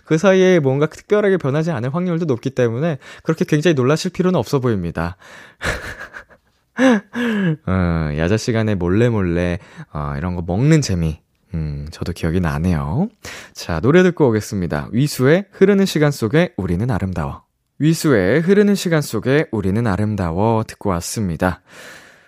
[0.06, 5.18] 그 사이에 뭔가 특별하게 변하지 않을 확률도 높기 때문에 그렇게 굉장히 놀라실 필요는 없어 보입니다.
[7.68, 9.60] 어, 야자 시간에 몰래 몰래
[9.94, 11.22] 어, 이런 거 먹는 재미.
[11.54, 13.10] 음, 저도 기억이 나네요.
[13.54, 14.90] 자, 노래 듣고 오겠습니다.
[14.92, 17.44] 위수의 흐르는 시간 속에 우리는 아름다워.
[17.80, 21.62] 위수의 흐르는 시간 속에 우리는 아름다워 듣고 왔습니다.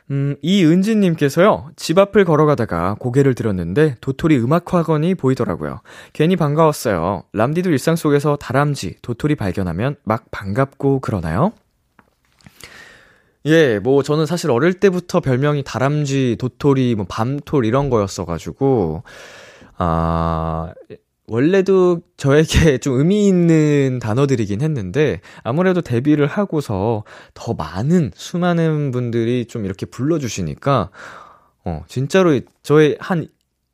[0.09, 5.81] 음, 이은지님께서요, 집 앞을 걸어가다가 고개를 들었는데 도토리 음악학원이 보이더라고요.
[6.13, 7.23] 괜히 반가웠어요.
[7.33, 11.53] 람디도 일상 속에서 다람쥐, 도토리 발견하면 막 반갑고 그러나요?
[13.45, 19.03] 예, 뭐 저는 사실 어릴 때부터 별명이 다람쥐, 도토리, 뭐 밤톨 이런 거였어가지고,
[19.77, 20.73] 아,
[21.31, 29.63] 원래도 저에게 좀 의미 있는 단어들이긴 했는데, 아무래도 데뷔를 하고서 더 많은, 수많은 분들이 좀
[29.63, 30.89] 이렇게 불러주시니까,
[31.63, 33.27] 어, 진짜로 저의 한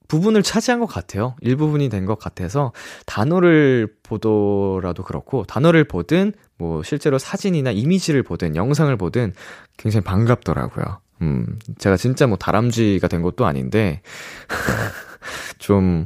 [0.08, 1.36] 부분을 차지한 것 같아요.
[1.41, 2.74] 일부분이 된 것 같아서,
[3.08, 9.34] 단어를 보더라도 그렇고, 단어를 보든, 뭐, 실제로 사진이나 이미지를 보든, 영상을 보든,
[9.78, 10.99] 굉장히 반갑더라고요.
[11.24, 14.01] 음, 제가 진짜 뭐 다람쥐가 된 것도 아닌데,
[15.58, 16.05] 좀,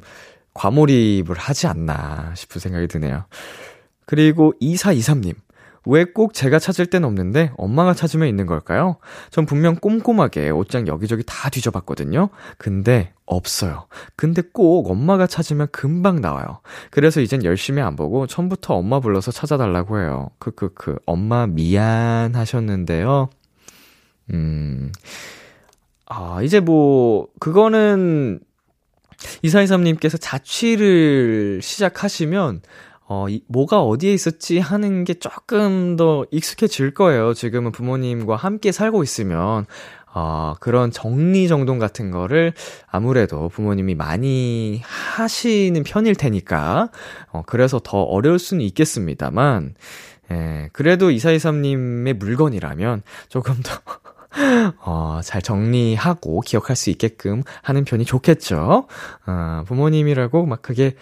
[0.54, 3.26] 과몰입을 하지 않나 싶은 생각이 드네요.
[4.06, 5.36] 그리고 2423님.
[5.88, 8.98] 왜 꼭 제가 찾을 땐 없는데 엄마가 찾으면 있는 걸까요?
[9.32, 12.30] 전 분명 꼼꼼하게 옷장 여기저기 다 뒤져봤거든요.
[12.60, 13.88] 근데 없어요.
[14.16, 16.60] 근데 꼭 엄마가 찾으면 금방 나와요.
[16.92, 20.30] 그래서 이젠 열심히 안 보고 처음부터 엄마 불러서 찾아달라고 해요.
[20.38, 20.98] 크크크.
[21.08, 23.30] 엄마 미안 하셨는데요.
[24.34, 24.92] 음.
[26.06, 28.40] 아, 이제 뭐, 그거는
[29.44, 32.62] 2423님께서 자취를 시작하시면,
[33.08, 37.34] 어, 이, 뭐가 어디에 있었지 하는 게 조금 더 익숙해질 거예요.
[37.34, 39.66] 지금은 부모님과 함께 살고 있으면,
[40.14, 42.54] 어, 그런 정리정돈 같은 거를
[42.90, 46.90] 아무래도 부모님이 많이 하시는 편일 테니까,
[47.32, 49.76] 어, 그래서 더 어려울 수는 있겠습니다만,
[50.32, 53.82] 예, 그래도 2423님의 물건이라면 조금 더
[54.80, 58.88] 어, 잘 정리하고 기억할 수 있게끔 하는 편이 좋겠죠.
[59.28, 60.96] 어, 부모님이라고 막 그게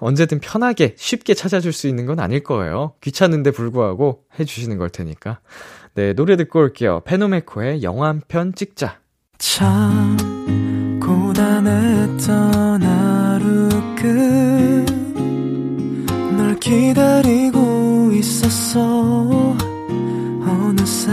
[0.00, 2.94] 언제든 편하게 쉽게 찾아줄 수 있는 건 아닐 거예요.
[3.00, 5.38] 귀찮은데 불구하고 해주시는 걸 테니까.
[5.94, 7.00] 네, 노래 듣고 올게요.
[7.04, 8.98] 페노메코의 영화 한 편 찍자.
[9.38, 10.16] 참
[11.00, 13.68] 고단했던 하루
[16.34, 19.56] 끝널 기다리고 있었어
[20.44, 21.12] 어느새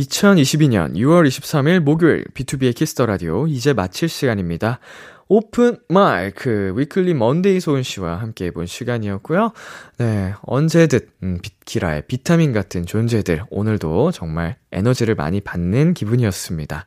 [0.00, 4.80] 2022년 6월 23일 목요일 비투비의 Kiss the Radio 이제 마칠 시간입니다.
[5.28, 9.52] open mic 위클리 먼데이 소은 씨와 함께 해본 시간이었고요.
[9.98, 16.84] 네, 언제든 음, 비키라의 비타민 같은 존재들 오늘도 정말 에너지를 많이 받는 기분이었습니다.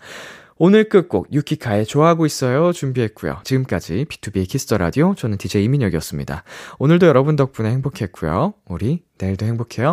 [0.57, 3.39] 오늘 끝곡 유키카의 좋아하고 있어요 준비했고요.
[3.43, 6.43] 지금까지 비투비의 Kiss the Radio 저는 DJ 이민혁이었습니다.
[6.79, 8.53] 오늘도 여러분 덕분에 행복했고요.
[8.67, 9.91] 우리 내일도 행복해요.